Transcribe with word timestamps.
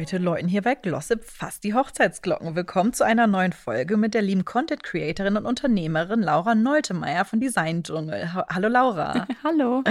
Heute 0.00 0.16
läuten 0.16 0.48
hier 0.48 0.62
bei 0.62 0.76
Glossip 0.76 1.24
fast 1.24 1.62
die 1.62 1.74
Hochzeitsglocken. 1.74 2.56
Willkommen 2.56 2.94
zu 2.94 3.04
einer 3.04 3.26
neuen 3.26 3.52
Folge 3.52 3.98
mit 3.98 4.14
der 4.14 4.22
lieben 4.22 4.46
Content 4.46 4.82
Creatorin 4.82 5.36
und 5.36 5.44
Unternehmerin 5.44 6.22
Laura 6.22 6.54
Neutemeyer 6.54 7.26
von 7.26 7.38
Design 7.38 7.82
Dschungel. 7.82 8.32
Ha 8.32 8.46
Hallo 8.48 8.68
Laura. 8.68 9.28
Hallo. 9.44 9.84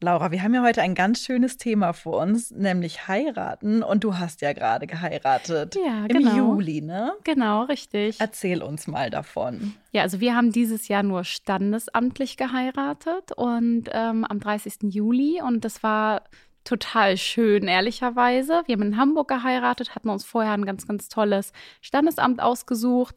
Laura, 0.00 0.30
wir 0.30 0.42
haben 0.42 0.54
ja 0.54 0.62
heute 0.62 0.80
ein 0.80 0.94
ganz 0.94 1.20
schönes 1.20 1.58
Thema 1.58 1.92
vor 1.92 2.22
uns, 2.22 2.52
nämlich 2.52 3.06
heiraten. 3.06 3.82
Und 3.82 4.02
du 4.02 4.16
hast 4.16 4.40
ja 4.40 4.54
gerade 4.54 4.86
geheiratet. 4.86 5.76
Ja, 5.76 6.06
Im 6.06 6.20
genau. 6.20 6.36
Juli, 6.36 6.80
ne? 6.80 7.12
Genau, 7.24 7.64
richtig. 7.64 8.18
Erzähl 8.20 8.62
uns 8.62 8.86
mal 8.86 9.10
davon. 9.10 9.74
Ja, 9.92 10.00
also 10.00 10.20
wir 10.20 10.34
haben 10.34 10.52
dieses 10.52 10.88
Jahr 10.88 11.02
nur 11.02 11.22
standesamtlich 11.22 12.38
geheiratet 12.38 13.32
und 13.36 13.90
ähm, 13.92 14.24
am 14.24 14.40
30. 14.40 14.94
Juli 14.94 15.42
und 15.46 15.66
das 15.66 15.82
war 15.82 16.22
total 16.64 17.16
schön, 17.16 17.68
ehrlicherweise. 17.68 18.62
Wir 18.66 18.74
haben 18.74 18.82
in 18.82 18.96
Hamburg 18.96 19.28
geheiratet, 19.28 19.94
hatten 19.94 20.08
uns 20.08 20.24
vorher 20.24 20.52
ein 20.52 20.64
ganz, 20.64 20.86
ganz 20.86 21.08
tolles 21.08 21.52
Standesamt 21.80 22.42
ausgesucht 22.42 23.16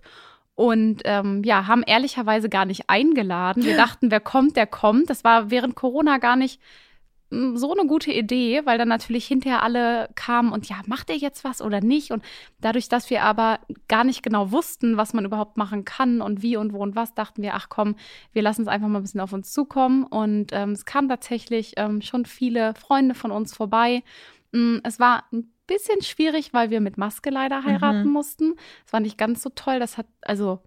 und 0.56 1.02
ähm, 1.06 1.44
ja, 1.44 1.68
haben 1.68 1.84
ehrlicherweise 1.84 2.50
gar 2.50 2.66
nicht 2.66 2.90
eingeladen. 2.90 3.64
Wir 3.64 3.78
dachten, 3.78 4.12
wer 4.12 4.20
kommt, 4.20 4.58
der 4.58 4.68
kommt. 4.68 5.10
Das 5.10 5.23
war 5.23 5.50
während 5.50 5.76
Corona 5.76 6.18
gar 6.18 6.36
nicht 6.36 6.60
so 7.30 7.73
eine 7.77 7.88
gute 7.88 8.12
Idee, 8.12 8.62
weil 8.66 8.77
dann 8.77 8.88
natürlich 8.88 9.27
hinterher 9.27 9.62
alle 9.63 10.09
kamen 10.16 10.52
und 10.54 10.70
ja, 10.70 10.77
macht 10.86 11.09
ihr 11.09 11.17
jetzt 11.17 11.44
was 11.44 11.62
oder 11.62 11.81
nicht? 11.81 12.12
Und 12.12 12.23
dadurch, 12.61 12.88
dass 12.88 13.09
wir 13.09 13.23
aber 13.23 13.59
gar 13.88 14.03
nicht 14.03 14.23
genau 14.23 14.52
wussten, 14.52 14.95
was 14.97 15.14
man 15.14 15.25
überhaupt 15.25 15.58
machen 15.58 15.84
kann 15.84 16.22
und 16.22 16.42
wie 16.42 16.56
und 16.56 16.73
wo 16.73 16.80
und 16.80 16.95
was, 16.95 17.14
dachten 17.14 17.42
wir, 17.42 17.53
ach 17.56 17.67
komm, 17.69 17.95
wir 18.31 18.42
lassen 18.42 18.61
es 18.61 18.67
einfach 18.69 18.88
mal 18.88 19.00
ein 19.00 19.03
bisschen 19.03 19.19
auf 19.22 19.34
uns 19.34 19.52
zukommen. 19.52 20.03
Und 20.06 20.52
ähm, 20.53 20.72
es 20.72 20.86
kamen 20.86 21.09
tatsächlich 21.09 21.73
ähm, 21.78 22.02
schon 22.02 22.25
viele 22.25 22.73
Freunde 22.75 23.14
von 23.16 23.31
uns 23.31 23.53
vorbei. 23.53 24.03
Es 24.84 25.00
war 25.00 25.25
ein 25.34 25.52
bisschen 25.67 26.02
schwierig, 26.02 26.53
weil 26.53 26.69
wir 26.69 26.80
mit 26.80 26.97
Maske 26.97 27.30
leider 27.30 27.66
heiraten 27.66 28.08
Mhm. 28.08 28.14
mussten. 28.14 28.56
Es 28.86 28.94
war 28.94 29.02
nicht 29.02 29.17
ganz 29.17 29.44
so 29.44 29.50
toll. 29.50 29.80
Das 29.80 29.97
hat, 29.97 30.08
also 30.22 30.62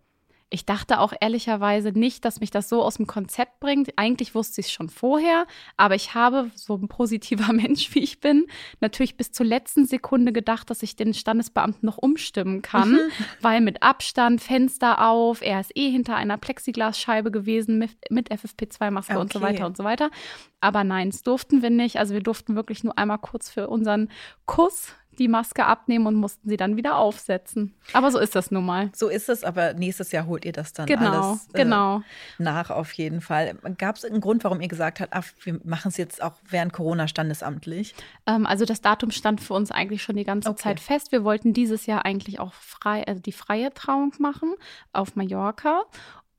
ich 0.50 0.66
dachte 0.66 0.98
auch 0.98 1.12
ehrlicherweise 1.20 1.90
nicht, 1.92 2.24
dass 2.24 2.40
mich 2.40 2.50
das 2.50 2.68
so 2.68 2.82
aus 2.82 2.96
dem 2.96 3.06
Konzept 3.06 3.60
bringt. 3.60 3.92
Eigentlich 3.96 4.34
wusste 4.34 4.60
ich 4.60 4.66
es 4.66 4.72
schon 4.72 4.88
vorher, 4.88 5.46
aber 5.76 5.94
ich 5.94 6.14
habe, 6.14 6.50
so 6.56 6.74
ein 6.74 6.88
positiver 6.88 7.52
Mensch 7.52 7.94
wie 7.94 8.00
ich 8.00 8.20
bin, 8.20 8.46
natürlich 8.80 9.16
bis 9.16 9.30
zur 9.30 9.46
letzten 9.46 9.86
Sekunde 9.86 10.32
gedacht, 10.32 10.68
dass 10.68 10.82
ich 10.82 10.96
den 10.96 11.14
Standesbeamten 11.14 11.86
noch 11.86 11.98
umstimmen 11.98 12.62
kann, 12.62 12.98
weil 13.40 13.60
mit 13.60 13.82
Abstand, 13.82 14.40
Fenster 14.40 15.06
auf, 15.08 15.40
er 15.40 15.60
ist 15.60 15.70
eh 15.76 15.90
hinter 15.90 16.16
einer 16.16 16.36
Plexiglasscheibe 16.36 17.30
gewesen 17.30 17.78
mit, 17.78 17.90
mit 18.10 18.30
FFP2-Maske 18.32 19.18
und 19.18 19.32
so 19.32 19.38
Okay. 19.40 19.54
weiter 19.54 19.66
und 19.66 19.76
so 19.76 19.84
weiter. 19.84 20.10
Aber 20.60 20.84
nein, 20.84 21.10
das 21.10 21.22
durften 21.22 21.62
wir 21.62 21.70
nicht. 21.70 21.98
Also 21.98 22.12
wir 22.12 22.22
durften 22.22 22.56
wirklich 22.56 22.84
nur 22.84 22.98
einmal 22.98 23.18
kurz 23.18 23.48
für 23.48 23.68
unseren 23.68 24.10
Kuss 24.46 24.94
die 25.20 25.28
Maske 25.28 25.64
abnehmen 25.66 26.06
und 26.06 26.14
mussten 26.16 26.48
sie 26.48 26.56
dann 26.56 26.76
wieder 26.76 26.96
aufsetzen. 26.96 27.74
Aber 27.92 28.10
so 28.10 28.18
ist 28.18 28.34
das 28.34 28.50
nun 28.50 28.64
mal. 28.64 28.90
So 28.94 29.08
ist 29.08 29.28
es, 29.28 29.44
aber 29.44 29.74
nächstes 29.74 30.10
Jahr 30.10 30.26
holt 30.26 30.44
ihr 30.44 30.52
das 30.52 30.72
dann 30.72 30.86
Genau, 30.86 31.30
alles 31.32 31.48
äh, 31.52 31.58
genau. 31.58 32.02
nach 32.38 32.70
auf 32.70 32.92
jeden 32.94 33.20
Fall. 33.20 33.54
Gab 33.78 33.96
es 33.96 34.04
einen 34.04 34.20
Grund, 34.20 34.42
warum 34.42 34.60
ihr 34.60 34.68
gesagt 34.68 34.98
habt, 35.00 35.12
ach, 35.12 35.26
wir 35.44 35.60
machen 35.62 35.88
es 35.88 35.96
jetzt 35.98 36.22
auch 36.22 36.32
während 36.48 36.72
Corona 36.72 37.06
standesamtlich? 37.06 37.94
Ähm, 38.26 38.46
also 38.46 38.64
das 38.64 38.80
Datum 38.80 39.10
stand 39.10 39.40
für 39.40 39.54
uns 39.54 39.70
eigentlich 39.70 40.02
schon 40.02 40.16
die 40.16 40.24
ganze 40.24 40.48
Okay. 40.50 40.62
Zeit 40.62 40.80
fest. 40.80 41.12
Wir 41.12 41.22
wollten 41.22 41.52
dieses 41.52 41.86
Jahr 41.86 42.04
eigentlich 42.04 42.40
auch 42.40 42.54
frei, 42.54 43.06
also 43.06 43.20
die 43.20 43.32
freie 43.32 43.72
Trauung 43.74 44.12
machen 44.18 44.54
auf 44.92 45.14
Mallorca. 45.16 45.82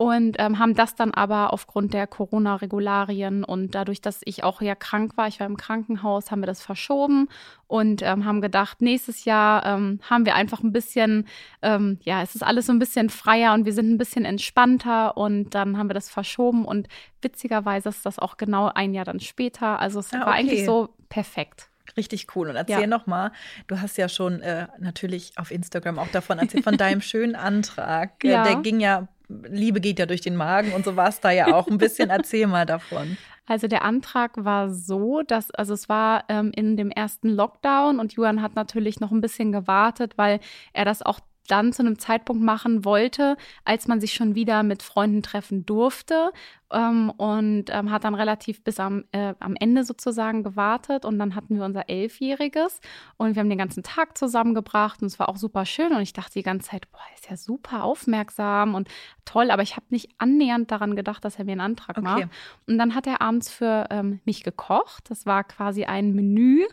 Und 0.01 0.37
ähm, 0.39 0.57
haben 0.57 0.73
das 0.73 0.95
dann 0.95 1.13
aber 1.13 1.53
aufgrund 1.53 1.93
der 1.93 2.07
Corona-Regularien 2.07 3.43
und 3.43 3.75
dadurch, 3.75 4.01
dass 4.01 4.21
ich 4.25 4.43
auch 4.43 4.59
ja 4.59 4.73
krank 4.73 5.15
war, 5.15 5.27
ich 5.27 5.39
war 5.39 5.45
im 5.45 5.57
Krankenhaus, 5.57 6.31
haben 6.31 6.41
wir 6.41 6.47
das 6.47 6.63
verschoben 6.63 7.27
und 7.67 8.01
ähm, 8.01 8.25
haben 8.25 8.41
gedacht, 8.41 8.81
nächstes 8.81 9.25
Jahr 9.25 9.63
ähm, 9.63 9.99
haben 10.09 10.25
wir 10.25 10.33
einfach 10.33 10.61
ein 10.63 10.71
bisschen, 10.73 11.27
ähm, 11.61 11.99
ja, 12.01 12.23
es 12.23 12.33
ist 12.33 12.41
alles 12.41 12.65
so 12.65 12.73
ein 12.73 12.79
bisschen 12.79 13.11
freier 13.11 13.53
und 13.53 13.65
wir 13.65 13.73
sind 13.73 13.91
ein 13.91 13.99
bisschen 13.99 14.25
entspannter 14.25 15.17
und 15.17 15.53
dann 15.53 15.77
haben 15.77 15.87
wir 15.87 15.93
das 15.93 16.09
verschoben 16.09 16.65
und 16.65 16.87
witzigerweise 17.21 17.89
ist 17.89 18.03
das 18.03 18.17
auch 18.17 18.37
genau 18.37 18.71
ein 18.73 18.95
Jahr 18.95 19.05
dann 19.05 19.19
später. 19.19 19.79
Also 19.79 19.99
es 19.99 20.11
Ah, 20.13 20.21
war 20.21 20.27
okay. 20.29 20.39
eigentlich 20.39 20.65
so 20.65 20.95
perfekt. 21.09 21.69
Richtig 21.95 22.25
cool. 22.35 22.49
Und 22.49 22.55
erzähl 22.55 22.81
Ja. 22.81 22.87
noch 22.87 23.05
mal, 23.05 23.31
du 23.67 23.79
hast 23.81 23.97
ja 23.97 24.09
schon 24.09 24.41
äh, 24.41 24.67
natürlich 24.79 25.33
auf 25.37 25.51
Instagram 25.51 25.99
auch 25.99 26.07
davon 26.07 26.39
erzählt, 26.39 26.63
von 26.63 26.77
deinem 26.77 27.01
schönen 27.11 27.35
Antrag. 27.35 28.23
Äh, 28.23 28.31
Ja. 28.31 28.43
Der 28.43 28.55
ging 28.55 28.79
ja, 28.79 29.07
Liebe 29.47 29.81
geht 29.81 29.99
ja 29.99 30.05
durch 30.05 30.21
den 30.21 30.35
Magen 30.35 30.73
und 30.73 30.85
so 30.85 30.95
war 30.95 31.09
es 31.09 31.19
da 31.19 31.31
ja 31.31 31.53
auch 31.53 31.67
ein 31.67 31.77
bisschen. 31.77 32.09
Erzähl 32.11 32.47
mal 32.47 32.65
davon. 32.65 33.17
Also 33.45 33.67
der 33.67 33.83
Antrag 33.83 34.31
war 34.45 34.69
so, 34.69 35.23
dass, 35.23 35.51
also 35.51 35.73
es 35.73 35.89
war 35.89 36.25
ähm, 36.29 36.51
in 36.55 36.77
dem 36.77 36.91
ersten 36.91 37.29
Lockdown 37.29 37.99
und 37.99 38.13
Julian 38.13 38.41
hat 38.41 38.55
natürlich 38.55 38.99
noch 38.99 39.11
ein 39.11 39.21
bisschen 39.21 39.51
gewartet, 39.51 40.13
weil 40.17 40.39
er 40.73 40.85
das 40.85 41.01
auch 41.01 41.19
dann 41.51 41.73
zu 41.73 41.81
einem 41.83 41.99
Zeitpunkt 41.99 42.41
machen 42.41 42.85
wollte, 42.85 43.35
als 43.65 43.87
man 43.87 43.99
sich 43.99 44.13
schon 44.13 44.35
wieder 44.35 44.63
mit 44.63 44.83
Freunden 44.83 45.21
treffen 45.21 45.65
durfte 45.65 46.31
ähm, 46.71 47.09
und 47.17 47.65
ähm, 47.69 47.91
hat 47.91 48.03
dann 48.03 48.15
relativ 48.15 48.63
bis 48.63 48.79
am, 48.79 49.03
äh, 49.11 49.33
am 49.39 49.55
Ende 49.59 49.83
sozusagen 49.83 50.43
gewartet 50.43 51.05
und 51.05 51.19
dann 51.19 51.35
hatten 51.35 51.57
wir 51.57 51.65
unser 51.65 51.89
Elfjähriges 51.89 52.79
und 53.17 53.35
wir 53.35 53.41
haben 53.41 53.49
den 53.49 53.57
ganzen 53.57 53.83
Tag 53.83 54.17
zusammengebracht 54.17 55.01
und 55.01 55.07
es 55.07 55.19
war 55.19 55.29
auch 55.29 55.37
super 55.37 55.65
schön 55.65 55.91
und 55.91 56.01
ich 56.01 56.13
dachte 56.13 56.33
die 56.33 56.43
ganze 56.43 56.69
Zeit, 56.69 56.89
boah, 56.91 57.01
er 57.09 57.15
ist 57.15 57.29
ja 57.29 57.37
super 57.37 57.83
aufmerksam 57.83 58.75
und 58.75 58.87
toll, 59.25 59.51
aber 59.51 59.61
ich 59.61 59.75
habe 59.75 59.85
nicht 59.89 60.09
annähernd 60.17 60.71
daran 60.71 60.95
gedacht, 60.95 61.23
dass 61.25 61.37
er 61.37 61.45
mir 61.45 61.53
einen 61.53 61.61
Antrag 61.61 61.97
Okay. 61.97 62.01
macht. 62.01 62.27
Und 62.67 62.77
dann 62.77 62.95
hat 62.95 63.07
er 63.07 63.21
abends 63.21 63.51
für 63.51 63.87
ähm, 63.89 64.21
mich 64.25 64.43
gekocht. 64.43 65.09
Das 65.09 65.25
war 65.25 65.43
quasi 65.43 65.85
ein 65.85 66.13
Menü, 66.13 66.65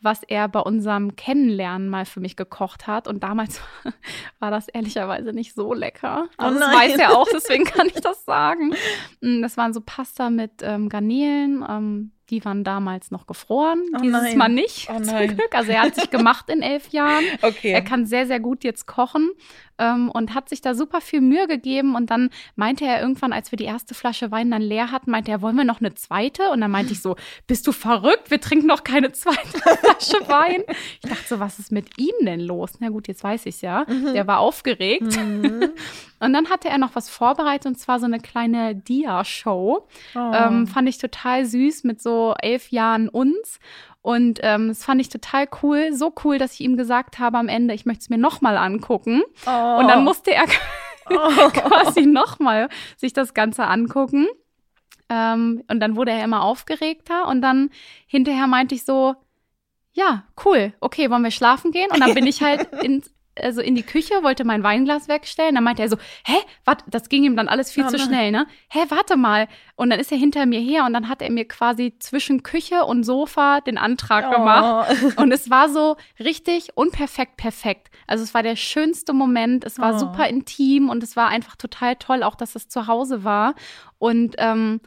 was 0.00 0.22
er 0.22 0.48
bei 0.48 0.60
unserem 0.60 1.16
Kennenlernen 1.16 1.88
mal 1.88 2.04
für 2.04 2.20
mich 2.20 2.36
gekocht 2.36 2.86
hat. 2.86 3.08
Und 3.08 3.22
damals 3.22 3.60
war 4.38 4.50
das 4.50 4.68
ehrlicherweise 4.68 5.32
nicht 5.32 5.54
so 5.54 5.74
lecker. 5.74 6.28
Oh 6.38 6.42
Also 6.42 6.58
das 6.58 6.72
weiß 6.74 6.98
er 6.98 7.16
auch, 7.16 7.28
deswegen 7.32 7.64
kann 7.64 7.86
ich 7.86 8.00
das 8.00 8.24
sagen. 8.26 8.74
Mm, 9.20 9.42
Das 9.42 9.56
waren 9.56 9.72
so 9.72 9.80
Pasta 9.84 10.30
mit 10.30 10.52
ähm, 10.62 10.88
Garnelen. 10.88 11.64
Ähm, 11.68 12.12
die 12.30 12.44
waren 12.44 12.64
damals 12.64 13.10
noch 13.10 13.26
gefroren. 13.26 13.82
Oh 13.94 14.00
Dieses 14.02 14.22
nein. 14.22 14.38
Mal 14.38 14.48
nicht, 14.48 14.88
Oh 14.90 15.00
zum. 15.00 15.28
Glück. 15.28 15.54
Also 15.54 15.70
er 15.70 15.82
hat 15.82 15.94
sich 15.94 16.10
gemacht 16.10 16.48
in 16.50 16.62
elf 16.62 16.88
Jahren. 16.88 17.24
Okay. 17.42 17.70
Er 17.70 17.82
kann 17.82 18.06
sehr, 18.06 18.26
sehr 18.26 18.40
gut 18.40 18.64
jetzt 18.64 18.86
kochen 18.86 19.30
ähm, 19.78 20.10
und 20.10 20.34
hat 20.34 20.48
sich 20.48 20.60
da 20.62 20.74
super 20.74 21.00
viel 21.00 21.20
Mühe 21.20 21.46
gegeben. 21.46 21.94
Und 21.94 22.10
dann 22.10 22.30
meinte 22.56 22.84
er 22.84 23.00
irgendwann, 23.00 23.32
als 23.32 23.52
wir 23.52 23.56
die 23.56 23.64
erste 23.64 23.94
Flasche 23.94 24.30
Wein 24.30 24.50
dann 24.50 24.62
leer 24.62 24.90
hatten, 24.90 25.10
meinte 25.10 25.30
er, 25.30 25.42
wollen 25.42 25.56
wir 25.56 25.64
noch 25.64 25.80
eine 25.80 25.94
zweite? 25.94 26.50
Und 26.50 26.60
dann 26.60 26.70
meinte 26.70 26.92
ich 26.92 27.02
so, 27.02 27.16
bist 27.46 27.66
du 27.66 27.72
verrückt? 27.72 28.30
Wir 28.30 28.40
trinken 28.40 28.66
noch 28.66 28.84
keine 28.84 29.12
zweite 29.12 29.58
Flasche 29.58 30.28
Wein. 30.28 30.62
Ich 31.02 31.08
dachte 31.08 31.24
so, 31.28 31.40
was 31.40 31.58
ist 31.58 31.70
mit 31.70 31.98
ihm 31.98 32.14
denn 32.22 32.40
los? 32.40 32.72
Na 32.80 32.88
gut, 32.88 33.06
jetzt 33.06 33.22
weiß 33.22 33.46
ich 33.46 33.62
ja. 33.62 33.84
Der 33.84 34.26
war 34.26 34.38
aufgeregt. 34.38 35.16
Mhm. 35.16 35.70
Und 36.18 36.32
dann 36.32 36.48
hatte 36.48 36.68
er 36.68 36.78
noch 36.78 36.94
was 36.94 37.10
vorbereitet 37.10 37.66
und 37.66 37.78
zwar 37.78 38.00
so 38.00 38.06
eine 38.06 38.18
kleine 38.18 38.74
Dia-Show. 38.74 39.86
Oh. 40.14 40.32
Ähm, 40.32 40.66
fand 40.66 40.88
ich 40.88 40.96
total 40.96 41.44
süß 41.44 41.84
mit 41.84 42.00
so 42.00 42.15
elf 42.40 42.70
Jahren 42.70 43.08
uns. 43.08 43.58
Und 44.02 44.38
ähm, 44.42 44.68
das 44.68 44.84
fand 44.84 45.00
ich 45.00 45.08
total 45.08 45.48
cool. 45.62 45.92
So 45.92 46.14
cool, 46.24 46.38
dass 46.38 46.54
ich 46.54 46.60
ihm 46.60 46.76
gesagt 46.76 47.18
habe 47.18 47.38
am 47.38 47.48
Ende, 47.48 47.74
ich 47.74 47.86
möchte 47.86 48.02
es 48.02 48.08
mir 48.08 48.18
nochmal 48.18 48.56
angucken. 48.56 49.22
oh. 49.46 49.76
Und 49.78 49.88
dann 49.88 50.04
musste 50.04 50.32
er 50.32 50.44
oh. 51.10 51.48
quasi 51.50 52.06
nochmal 52.06 52.68
sich 52.96 53.12
das 53.12 53.34
Ganze 53.34 53.66
angucken. 53.66 54.26
Ähm, 55.08 55.62
und 55.68 55.80
dann 55.80 55.96
wurde 55.96 56.12
er 56.12 56.24
immer 56.24 56.42
aufgeregter. 56.42 57.26
Und 57.26 57.42
dann 57.42 57.70
hinterher 58.06 58.46
meinte 58.46 58.74
ich 58.74 58.84
so, 58.84 59.16
ja, 59.92 60.24
cool, 60.44 60.74
okay, 60.80 61.10
wollen 61.10 61.24
wir 61.24 61.30
schlafen 61.30 61.72
gehen? 61.72 61.90
Und 61.90 62.00
dann 62.00 62.14
bin 62.14 62.26
ich 62.26 62.42
halt 62.42 62.70
ins, 62.84 63.10
also 63.40 63.60
in 63.60 63.74
die 63.74 63.82
Küche, 63.82 64.22
wollte 64.22 64.44
mein 64.44 64.62
Weinglas 64.62 65.08
wegstellen. 65.08 65.54
Dann 65.54 65.64
meinte 65.64 65.82
er 65.82 65.88
so, 65.88 65.96
hä, 66.24 66.36
warte, 66.64 66.84
das 66.88 67.08
ging 67.08 67.24
ihm 67.24 67.36
dann 67.36 67.48
alles 67.48 67.70
viel 67.70 67.84
Oh 67.84 67.88
zu 67.88 67.96
nein. 67.96 68.06
schnell, 68.06 68.30
ne? 68.32 68.46
Hä, 68.68 68.80
warte 68.88 69.16
mal. 69.16 69.48
Und 69.76 69.90
dann 69.90 70.00
ist 70.00 70.10
er 70.10 70.18
hinter 70.18 70.46
mir 70.46 70.60
her 70.60 70.84
und 70.86 70.92
dann 70.92 71.08
hat 71.08 71.20
er 71.22 71.30
mir 71.30 71.46
quasi 71.46 71.94
zwischen 71.98 72.42
Küche 72.42 72.84
und 72.84 73.04
Sofa 73.04 73.60
den 73.60 73.78
Antrag 73.78 74.30
gemacht. 74.32 74.88
Oh. 75.16 75.22
Und 75.22 75.32
es 75.32 75.50
war 75.50 75.68
so 75.68 75.96
richtig 76.18 76.70
unperfekt 76.76 77.36
perfekt. 77.36 77.90
Also 78.06 78.24
es 78.24 78.32
war 78.34 78.42
der 78.42 78.56
schönste 78.56 79.12
Moment. 79.12 79.64
Es 79.64 79.78
war 79.78 79.94
Oh. 79.94 79.98
super 79.98 80.28
intim 80.28 80.88
und 80.88 81.02
es 81.02 81.16
war 81.16 81.28
einfach 81.28 81.56
total 81.56 81.96
toll, 81.96 82.22
auch 82.22 82.34
dass 82.34 82.54
es 82.54 82.68
zu 82.68 82.86
Hause 82.86 83.22
war. 83.24 83.54
Und 83.98 84.36
ähm, 84.38 84.80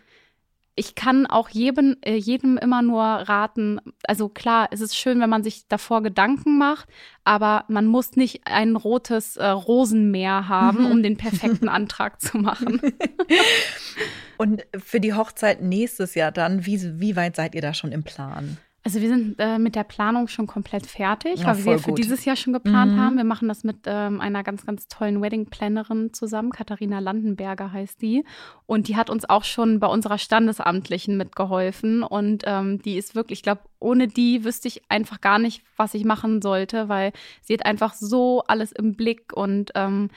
ich 0.79 0.95
kann 0.95 1.27
auch 1.27 1.49
jedem, 1.49 1.97
äh, 2.01 2.15
jedem 2.15 2.57
immer 2.57 2.81
nur 2.81 3.03
raten, 3.03 3.81
also 4.07 4.29
klar, 4.29 4.69
es 4.71 4.79
ist 4.79 4.95
schön, 4.95 5.19
wenn 5.19 5.29
man 5.29 5.43
sich 5.43 5.67
davor 5.67 6.01
Gedanken 6.01 6.57
macht, 6.57 6.87
aber 7.25 7.65
man 7.67 7.85
muss 7.85 8.15
nicht 8.15 8.41
ein 8.45 8.77
rotes 8.77 9.35
äh, 9.35 9.45
Rosenmeer 9.45 10.47
haben, 10.47 10.85
Mhm. 10.85 10.91
um 10.91 11.03
den 11.03 11.17
perfekten 11.17 11.67
Antrag 11.67 12.21
zu 12.21 12.37
machen. 12.37 12.81
Und 14.37 14.65
für 14.77 15.01
die 15.01 15.13
Hochzeit 15.13 15.61
nächstes 15.61 16.15
Jahr 16.15 16.31
dann, 16.31 16.65
wie, 16.65 16.99
wie 17.01 17.15
weit 17.17 17.35
seid 17.35 17.55
ihr 17.55 17.61
da 17.61 17.73
schon 17.73 17.91
im 17.91 18.03
Plan? 18.03 18.57
Also 18.89 19.01
wir 19.01 19.09
sind 19.09 19.35
äh, 19.37 19.59
mit 19.59 19.75
der 19.75 19.83
Planung 19.83 20.27
schon 20.27 20.47
komplett 20.47 20.87
fertig, 20.87 21.41
Ja, 21.41 21.45
weil 21.49 21.63
wir 21.63 21.77
für 21.77 21.89
gut. 21.91 21.99
dieses 21.99 22.25
Jahr 22.25 22.35
schon 22.35 22.53
geplant 22.53 22.93
Mhm. 22.93 22.99
haben. 22.99 23.17
Wir 23.17 23.23
machen 23.23 23.47
das 23.47 23.63
mit 23.63 23.81
ähm, 23.85 24.19
einer 24.19 24.41
ganz, 24.41 24.65
ganz 24.65 24.87
tollen 24.87 25.21
Wedding-Plannerin 25.21 26.11
zusammen. 26.11 26.49
Katharina 26.49 26.97
Landenberger 26.97 27.71
heißt 27.71 28.01
die. 28.01 28.25
Und 28.65 28.87
die 28.87 28.95
hat 28.95 29.11
uns 29.11 29.29
auch 29.29 29.43
schon 29.43 29.79
bei 29.79 29.85
unserer 29.85 30.17
Standesamtlichen 30.17 31.17
mitgeholfen. 31.17 32.01
Und 32.01 32.45
ähm, 32.47 32.81
die 32.81 32.97
ist 32.97 33.13
wirklich, 33.13 33.39
ich 33.39 33.43
glaube, 33.43 33.61
ohne 33.77 34.07
die 34.07 34.43
wüsste 34.43 34.67
ich 34.67 34.81
einfach 34.89 35.21
gar 35.21 35.37
nicht, 35.37 35.61
was 35.77 35.93
ich 35.93 36.03
machen 36.03 36.41
sollte, 36.41 36.89
weil 36.89 37.11
sie 37.43 37.53
hat 37.53 37.67
einfach 37.67 37.93
so 37.93 38.41
alles 38.47 38.71
im 38.71 38.95
Blick 38.95 39.33
und 39.33 39.69
ähm, 39.75 40.09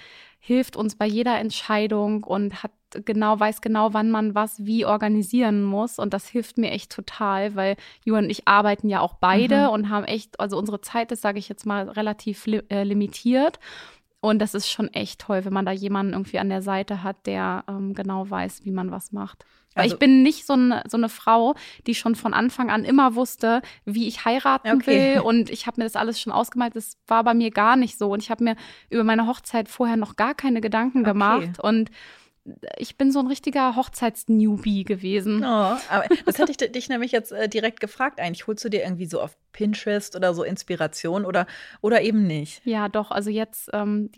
hilft 0.44 0.74
uns 0.76 0.96
bei 0.96 1.06
jeder 1.06 1.38
Entscheidung 1.38 2.24
und 2.24 2.64
hat 2.64 2.72
genau, 3.04 3.38
weiß 3.38 3.60
genau, 3.60 3.94
wann 3.94 4.10
man 4.10 4.34
was 4.34 4.66
wie 4.66 4.84
organisieren 4.84 5.62
muss. 5.62 6.00
Und 6.00 6.12
das 6.12 6.26
hilft 6.26 6.58
mir 6.58 6.72
echt 6.72 6.90
total, 6.90 7.54
weil 7.54 7.76
Juan 8.04 8.24
und 8.24 8.30
ich 8.30 8.48
arbeiten 8.48 8.88
ja 8.88 9.00
auch 9.00 9.14
beide 9.14 9.68
Mhm. 9.68 9.68
und 9.68 9.88
haben 9.88 10.04
echt, 10.04 10.40
also 10.40 10.58
unsere 10.58 10.80
Zeit 10.80 11.12
ist, 11.12 11.22
sage 11.22 11.38
ich 11.38 11.48
jetzt 11.48 11.64
mal, 11.64 11.88
relativ 11.88 12.44
li 12.46 12.60
äh, 12.70 12.82
limitiert. 12.82 13.60
Und 14.24 14.38
das 14.38 14.54
ist 14.54 14.70
schon 14.70 14.88
echt 14.94 15.20
toll, 15.20 15.44
wenn 15.44 15.52
man 15.52 15.66
da 15.66 15.72
jemanden 15.72 16.12
irgendwie 16.14 16.38
an 16.38 16.48
der 16.48 16.62
Seite 16.62 17.02
hat, 17.02 17.26
der 17.26 17.64
ähm, 17.69 17.92
genau 17.92 18.30
weiß, 18.30 18.64
wie 18.64 18.70
man 18.70 18.90
was 18.90 19.12
macht. 19.12 19.44
Weil 19.74 19.82
Also- 19.84 19.96
ich 19.96 19.98
bin 19.98 20.22
nicht 20.22 20.46
so 20.46 20.52
eine, 20.52 20.82
so 20.88 20.96
eine 20.96 21.08
Frau, 21.08 21.54
die 21.88 21.94
schon 21.96 22.14
von 22.14 22.32
Anfang 22.32 22.70
an 22.70 22.84
immer 22.84 23.14
wusste, 23.16 23.62
wie 23.84 24.06
ich 24.06 24.24
heiraten 24.24 24.70
Okay. 24.76 25.16
will. 25.16 25.20
Und 25.22 25.50
ich 25.50 25.66
habe 25.66 25.80
mir 25.80 25.84
das 25.86 25.96
alles 25.96 26.20
schon 26.20 26.32
ausgemalt. 26.32 26.76
Das 26.76 26.98
war 27.08 27.24
bei 27.24 27.34
mir 27.34 27.50
gar 27.50 27.74
nicht 27.76 27.98
so. 27.98 28.10
Und 28.12 28.22
ich 28.22 28.30
habe 28.30 28.44
mir 28.44 28.56
über 28.90 29.02
meine 29.02 29.26
Hochzeit 29.26 29.69
vorher 29.69 29.96
noch 29.96 30.14
gar 30.16 30.34
keine 30.34 30.60
Gedanken 30.60 30.98
Okay. 31.00 31.10
gemacht. 31.10 31.58
Und 31.60 31.90
ich 32.76 32.96
bin 32.96 33.12
so 33.12 33.20
ein 33.20 33.28
richtiger 33.28 33.76
Hochzeits-Newbie 33.76 34.84
gewesen. 34.84 35.42
Oh, 35.44 35.46
aber 35.46 36.04
das 36.26 36.38
hätte 36.38 36.50
ich 36.50 36.56
di- 36.56 36.72
dich 36.72 36.88
nämlich 36.88 37.12
jetzt 37.12 37.30
äh, 37.32 37.48
direkt 37.48 37.80
gefragt 37.80 38.18
eigentlich. 38.20 38.46
Holst 38.46 38.64
du 38.64 38.68
dir 38.68 38.82
irgendwie 38.82 39.06
so 39.06 39.20
auf 39.20 39.36
Pinterest 39.52 40.16
oder 40.16 40.34
so 40.34 40.42
Inspiration 40.42 41.24
oder, 41.24 41.46
oder 41.82 42.02
eben 42.02 42.26
nicht? 42.26 42.64
Ja, 42.64 42.88
doch. 42.88 43.10
Also 43.10 43.30
jetzt, 43.30 43.70
ähm, 43.72 44.10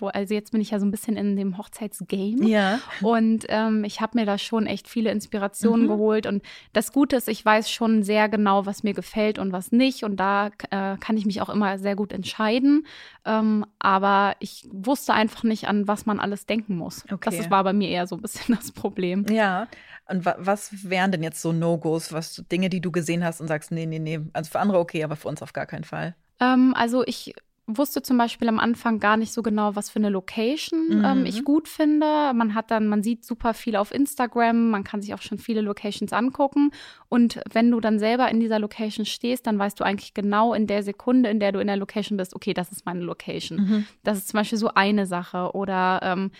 also 0.00 0.34
jetzt 0.34 0.50
bin 0.52 0.60
ich 0.60 0.70
ja 0.72 0.80
so 0.80 0.84
ein 0.86 0.90
bisschen 0.90 1.16
in 1.16 1.36
dem 1.36 1.56
Hochzeitsgame. 1.56 2.46
Ja. 2.46 2.80
Und 3.00 3.46
ähm, 3.48 3.84
ich 3.84 4.00
habe 4.00 4.18
mir 4.18 4.26
da 4.26 4.36
schon 4.36 4.66
echt 4.66 4.88
viele 4.88 5.10
Inspirationen 5.10 5.86
Mhm. 5.86 5.88
geholt. 5.88 6.26
Und 6.26 6.42
das 6.72 6.92
Gute 6.92 7.16
ist, 7.16 7.28
ich 7.28 7.42
weiß 7.44 7.70
schon 7.70 8.02
sehr 8.02 8.28
genau, 8.28 8.66
was 8.66 8.82
mir 8.82 8.92
gefällt 8.94 9.38
und 9.38 9.52
was 9.52 9.72
nicht. 9.72 10.02
Und 10.04 10.16
da 10.18 10.48
äh, 10.70 10.96
kann 10.98 11.16
ich 11.16 11.24
mich 11.24 11.40
auch 11.40 11.48
immer 11.48 11.78
sehr 11.78 11.96
gut 11.96 12.12
entscheiden. 12.12 12.84
Ähm, 13.24 13.64
aber 13.78 14.34
ich 14.40 14.66
wusste 14.72 15.14
einfach 15.14 15.44
nicht, 15.44 15.68
an 15.68 15.86
was 15.88 16.04
man 16.04 16.18
alles 16.20 16.46
denken 16.46 16.76
muss. 16.76 17.04
Okay. 17.04 17.18
Das 17.22 17.38
ist, 17.38 17.50
war 17.50 17.62
bei 17.70 17.72
mir 17.72 17.88
eher 17.88 18.06
so 18.06 18.16
ein 18.16 18.22
bisschen 18.22 18.54
das 18.56 18.72
Problem. 18.72 19.24
Ja. 19.30 19.68
Und 20.08 20.24
wa 20.24 20.34
was 20.38 20.90
wären 20.90 21.12
denn 21.12 21.22
jetzt 21.22 21.40
so 21.40 21.52
No-Gos, 21.52 22.12
was 22.12 22.42
Dinge, 22.50 22.68
die 22.68 22.80
du 22.80 22.90
gesehen 22.90 23.24
hast 23.24 23.40
und 23.40 23.46
sagst, 23.46 23.70
nee, 23.70 23.86
nee, 23.86 24.00
nee, 24.00 24.20
also 24.32 24.50
für 24.50 24.58
andere 24.58 24.78
okay, 24.78 25.04
aber 25.04 25.16
für 25.16 25.28
uns 25.28 25.40
auf 25.42 25.52
gar 25.52 25.66
keinen 25.66 25.84
Fall. 25.84 26.14
Ähm, 26.40 26.74
also 26.76 27.04
ich 27.06 27.32
wusste 27.66 28.02
zum 28.02 28.18
Beispiel 28.18 28.48
am 28.48 28.58
Anfang 28.58 28.98
gar 28.98 29.16
nicht 29.16 29.32
so 29.32 29.42
genau, 29.42 29.76
was 29.76 29.90
für 29.90 30.00
eine 30.00 30.08
Location 30.08 30.98
Mhm. 30.98 31.04
ähm, 31.04 31.26
ich 31.26 31.44
gut 31.44 31.68
finde. 31.68 32.32
Man 32.34 32.54
hat 32.56 32.72
dann, 32.72 32.88
man 32.88 33.04
sieht 33.04 33.24
super 33.24 33.54
viel 33.54 33.76
auf 33.76 33.94
Instagram, 33.94 34.70
man 34.70 34.82
kann 34.82 35.00
sich 35.02 35.14
auch 35.14 35.22
schon 35.22 35.38
viele 35.38 35.60
Locations 35.60 36.12
angucken. 36.12 36.72
Und 37.08 37.40
wenn 37.52 37.70
du 37.70 37.78
dann 37.78 38.00
selber 38.00 38.28
in 38.28 38.40
dieser 38.40 38.58
Location 38.58 39.06
stehst, 39.06 39.46
dann 39.46 39.60
weißt 39.60 39.78
du 39.78 39.84
eigentlich 39.84 40.14
genau 40.14 40.52
in 40.54 40.66
der 40.66 40.82
Sekunde, 40.82 41.30
in 41.30 41.38
der 41.38 41.52
du 41.52 41.60
in 41.60 41.68
der 41.68 41.76
Location 41.76 42.16
bist, 42.16 42.34
okay, 42.34 42.54
das 42.54 42.72
ist 42.72 42.84
meine 42.86 43.02
Location. 43.02 43.58
Mhm. 43.60 43.86
Das 44.02 44.18
ist 44.18 44.28
zum 44.28 44.38
Beispiel 44.38 44.58
so 44.58 44.74
eine 44.74 45.06
Sache. 45.06 45.52
Oder 45.54 46.00
ähm, 46.02 46.32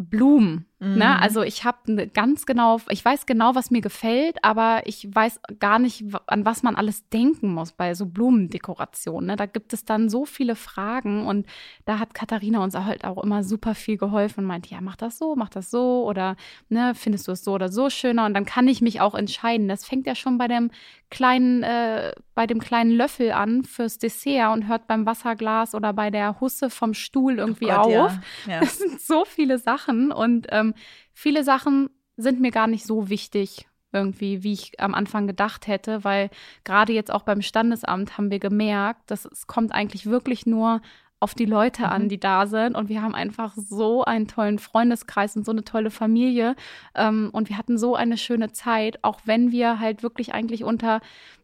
Blumen. 0.00 0.69
Mhm. 0.80 0.96
Ne? 0.96 1.20
Also 1.20 1.42
ich 1.42 1.64
habe 1.64 2.08
ganz 2.08 2.46
genau, 2.46 2.80
ich 2.88 3.04
weiß 3.04 3.26
genau, 3.26 3.54
was 3.54 3.70
mir 3.70 3.82
gefällt, 3.82 4.42
aber 4.42 4.82
ich 4.86 5.14
weiß 5.14 5.40
gar 5.58 5.78
nicht, 5.78 6.04
an 6.26 6.46
was 6.46 6.62
man 6.62 6.74
alles 6.74 7.06
denken 7.10 7.52
muss 7.52 7.72
bei 7.72 7.94
so 7.94 8.06
Blumendekorationen. 8.06 9.26
Ne? 9.28 9.36
Da 9.36 9.44
gibt 9.44 9.74
es 9.74 9.84
dann 9.84 10.08
so 10.08 10.24
viele 10.24 10.56
Fragen 10.56 11.26
und 11.26 11.46
da 11.84 11.98
hat 11.98 12.14
Katharina 12.14 12.64
uns 12.64 12.74
halt 12.74 13.04
auch 13.04 13.22
immer 13.22 13.44
super 13.44 13.74
viel 13.74 13.98
geholfen 13.98 14.40
und 14.40 14.46
meinte, 14.46 14.70
ja, 14.70 14.80
mach 14.80 14.96
das 14.96 15.18
so, 15.18 15.36
mach 15.36 15.50
das 15.50 15.70
so 15.70 16.04
oder 16.06 16.36
ne, 16.70 16.94
findest 16.94 17.28
du 17.28 17.32
es 17.32 17.44
so 17.44 17.52
oder 17.52 17.68
so 17.68 17.90
schöner 17.90 18.24
und 18.24 18.32
dann 18.32 18.46
kann 18.46 18.66
ich 18.66 18.80
mich 18.80 19.02
auch 19.02 19.14
entscheiden. 19.14 19.68
Das 19.68 19.84
fängt 19.84 20.06
ja 20.06 20.14
schon 20.14 20.38
bei 20.38 20.48
dem 20.48 20.70
kleinen, 21.10 21.62
äh, 21.62 22.12
bei 22.34 22.46
dem 22.46 22.60
kleinen 22.60 22.92
Löffel 22.92 23.32
an 23.32 23.64
fürs 23.64 23.98
Dessert 23.98 24.52
und 24.52 24.68
hört 24.68 24.86
beim 24.86 25.04
Wasserglas 25.04 25.74
oder 25.74 25.92
bei 25.92 26.10
der 26.10 26.40
Husse 26.40 26.70
vom 26.70 26.94
Stuhl 26.94 27.38
irgendwie 27.38 27.66
Oh 27.66 27.82
Gott, 27.82 27.90
ja. 27.90 28.04
auf. 28.06 28.12
Ja. 28.46 28.60
Es 28.70 28.78
sind 28.78 29.00
so 29.00 29.24
viele 29.24 29.58
Sachen 29.58 30.12
und 30.12 30.46
ähm, 30.50 30.69
viele 31.12 31.44
Sachen 31.44 31.90
sind 32.16 32.40
mir 32.40 32.50
gar 32.50 32.66
nicht 32.66 32.84
so 32.84 33.08
wichtig 33.08 33.66
irgendwie, 33.92 34.42
wie 34.42 34.52
ich 34.52 34.78
am 34.80 34.94
Anfang 34.94 35.26
gedacht 35.26 35.66
hätte, 35.66 36.04
weil 36.04 36.30
gerade 36.64 36.92
jetzt 36.92 37.10
auch 37.10 37.22
beim 37.22 37.42
Standesamt 37.42 38.16
haben 38.16 38.30
wir 38.30 38.38
gemerkt, 38.38 39.10
dass 39.10 39.24
es 39.24 39.46
kommt 39.46 39.72
eigentlich 39.72 40.06
wirklich 40.06 40.46
nur 40.46 40.80
auf 41.20 41.34
die 41.34 41.44
Leute 41.44 41.88
an, 41.88 42.04
Mhm. 42.04 42.08
die 42.08 42.18
da 42.20 42.46
sind. 42.46 42.74
Und 42.74 42.88
wir 42.88 43.02
haben 43.02 43.14
einfach 43.14 43.54
so 43.56 44.04
einen 44.04 44.26
tollen 44.26 44.58
Freundeskreis 44.58 45.36
und 45.36 45.44
so 45.44 45.52
eine 45.52 45.64
tolle 45.64 45.90
Familie. 45.90 46.56
Ähm, 46.94 47.28
und 47.32 47.48
wir 47.50 47.58
hatten 47.58 47.76
so 47.78 47.94
eine 47.94 48.16
schöne 48.16 48.52
Zeit, 48.52 48.98
auch 49.02 49.20
wenn 49.26 49.52
wir 49.52 49.78
halt 49.80 50.02
wirklich 50.02 50.32
eigentlich 50.34 50.64
unter 50.64 51.00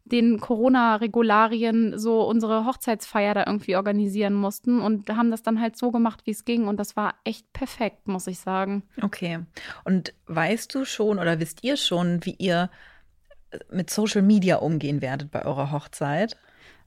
den 0.06 0.38
Corona-Regularien 0.40 1.98
so 1.98 2.22
unsere 2.22 2.64
Hochzeitsfeier 2.64 3.34
da 3.34 3.44
irgendwie 3.46 3.76
organisieren 3.76 4.34
mussten 4.34 4.80
und 4.80 5.10
haben 5.10 5.30
das 5.30 5.42
dann 5.42 5.60
halt 5.60 5.76
so 5.76 5.90
gemacht, 5.90 6.20
wie 6.24 6.30
es 6.30 6.44
ging. 6.44 6.68
Und 6.68 6.78
das 6.78 6.96
war 6.96 7.14
echt 7.24 7.52
perfekt, 7.52 8.06
muss 8.08 8.26
ich 8.26 8.38
sagen. 8.38 8.82
Okay. 9.02 9.40
Und 9.84 10.14
weißt 10.26 10.74
du 10.74 10.84
schon 10.84 11.18
oder 11.18 11.40
wisst 11.40 11.64
ihr 11.64 11.76
schon, 11.76 12.24
wie 12.24 12.36
ihr 12.38 12.70
mit 13.70 13.90
Social 13.90 14.22
Media 14.22 14.56
umgehen 14.56 15.00
werdet 15.02 15.30
bei 15.30 15.44
eurer 15.44 15.72
Hochzeit? 15.72 16.36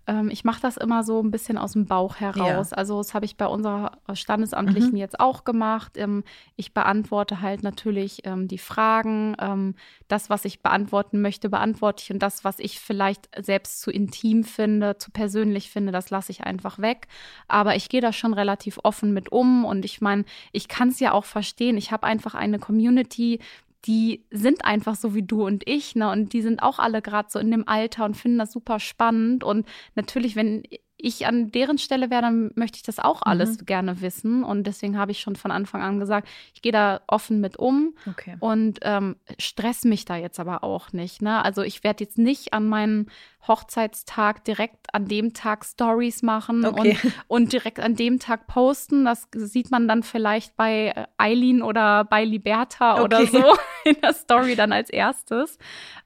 Ähm, 0.10 0.32
ich 0.32 0.44
mache 0.44 0.60
das 0.60 0.76
immer 0.76 1.04
so 1.04 1.22
ein 1.22 1.30
bisschen 1.30 1.58
aus 1.58 1.74
dem 1.74 1.86
Bauch 1.86 2.16
heraus. 2.16 2.74
Also 2.74 2.98
das 2.98 3.14
habe 3.14 3.26
ich 3.26 3.38
bei 3.38 3.46
unserer 3.46 3.92
Standesamtlichen 4.14 4.92
Mhm. 4.94 4.98
jetzt 4.98 5.20
auch 5.20 5.44
gemacht. 5.44 5.98
Ähm, 5.98 6.24
ich 6.56 6.74
beantworte 6.74 7.42
halt 7.42 7.62
natürlich 7.62 8.26
ähm, 8.26 8.48
die 8.48 8.58
Fragen. 8.58 9.36
Ähm, 9.40 9.76
das, 10.08 10.30
was 10.32 10.46
ich 10.46 10.62
beantworten 10.64 11.22
möchte, 11.22 11.48
beantworte 11.50 12.02
ich. 12.04 12.12
Und 12.12 12.20
das, 12.24 12.44
was 12.44 12.58
ich 12.58 12.80
vielleicht 12.80 13.30
selbst 13.40 13.82
zu 13.82 13.92
intim 13.92 14.44
finde, 14.44 14.98
zu 14.98 15.12
persönlich 15.12 15.70
finde, 15.70 15.92
das 15.92 16.10
lasse 16.10 16.32
ich 16.32 16.44
einfach 16.44 16.80
weg. 16.80 17.08
Aber 17.48 17.76
ich 17.76 17.88
gehe 17.88 18.02
da 18.02 18.12
schon 18.12 18.34
relativ 18.34 18.80
offen 18.84 19.14
mit 19.14 19.32
um. 19.32 19.64
Und 19.64 19.86
ich 19.86 20.02
meine, 20.02 20.26
ich 20.52 20.68
kann 20.68 20.90
es 20.90 21.00
ja 21.00 21.12
auch 21.12 21.26
verstehen. 21.26 21.78
Ich 21.78 21.92
habe 21.92 22.08
einfach 22.08 22.34
eine 22.34 22.58
Community, 22.58 23.40
die 23.86 24.26
sind 24.30 24.66
einfach 24.66 24.96
so 24.96 25.16
wie 25.16 25.24
du 25.24 25.46
und 25.46 25.68
ich, 25.68 25.96
ne? 25.96 26.12
Und 26.12 26.34
die 26.34 26.42
sind 26.42 26.62
auch 26.62 26.80
alle 26.80 27.02
gerade 27.02 27.30
so 27.32 27.40
in 27.40 27.52
dem 27.52 27.68
Alter 27.68 28.06
und 28.06 28.16
finden 28.18 28.38
das 28.40 28.52
super 28.52 28.80
spannend. 28.80 29.44
Und 29.44 29.66
natürlich, 29.96 30.36
wenn 30.36 30.64
ich 31.02 31.26
an 31.26 31.50
deren 31.50 31.78
Stelle 31.78 32.10
wäre, 32.10 32.24
dann 32.24 32.52
möchte 32.56 32.76
ich 32.76 32.84
das 32.84 33.00
auch 33.00 33.22
alles 33.22 33.66
gerne 33.66 34.02
wissen. 34.02 34.44
Und 34.44 34.68
deswegen 34.68 34.98
habe 34.98 35.12
ich 35.14 35.22
schon 35.22 35.38
von 35.38 35.50
Anfang 35.50 35.82
an 35.82 35.98
gesagt, 35.98 36.28
ich 36.54 36.62
gehe 36.62 36.74
da 36.74 37.00
offen 37.08 37.40
mit 37.40 37.56
um 37.58 37.96
Okay. 38.06 38.36
und 38.42 38.80
ähm, 38.82 39.16
stress 39.38 39.86
mich 39.86 40.04
da 40.04 40.18
jetzt 40.18 40.42
aber 40.42 40.62
auch 40.66 40.92
nicht. 40.92 41.22
Ne? 41.22 41.42
Also 41.42 41.62
ich 41.62 41.86
werde 41.86 42.04
jetzt 42.04 42.18
nicht 42.18 42.52
an 42.52 42.68
meinem 42.68 43.06
Hochzeitstag 43.48 44.44
direkt 44.44 44.94
an 44.94 45.08
dem 45.08 45.34
Tag 45.34 45.66
Stories 45.66 46.22
machen 46.22 46.66
Okay. 46.66 46.98
und, 47.04 47.14
und 47.28 47.54
direkt 47.54 47.80
an 47.80 47.96
dem 47.96 48.20
Tag 48.20 48.48
posten. 48.48 49.06
Das 49.06 49.28
sieht 49.34 49.72
man 49.72 49.88
dann 49.88 50.04
vielleicht 50.04 50.56
bei 50.56 50.94
äh, 50.96 51.06
Eileen 51.18 51.62
oder 51.62 52.04
bei 52.04 52.26
Liberta 52.26 53.02
oder 53.02 53.22
Okay. 53.22 53.32
so 53.32 53.54
in 53.90 54.00
der 54.02 54.14
Story 54.14 54.56
dann 54.56 54.72
als 54.72 54.90
erstes. 54.90 55.58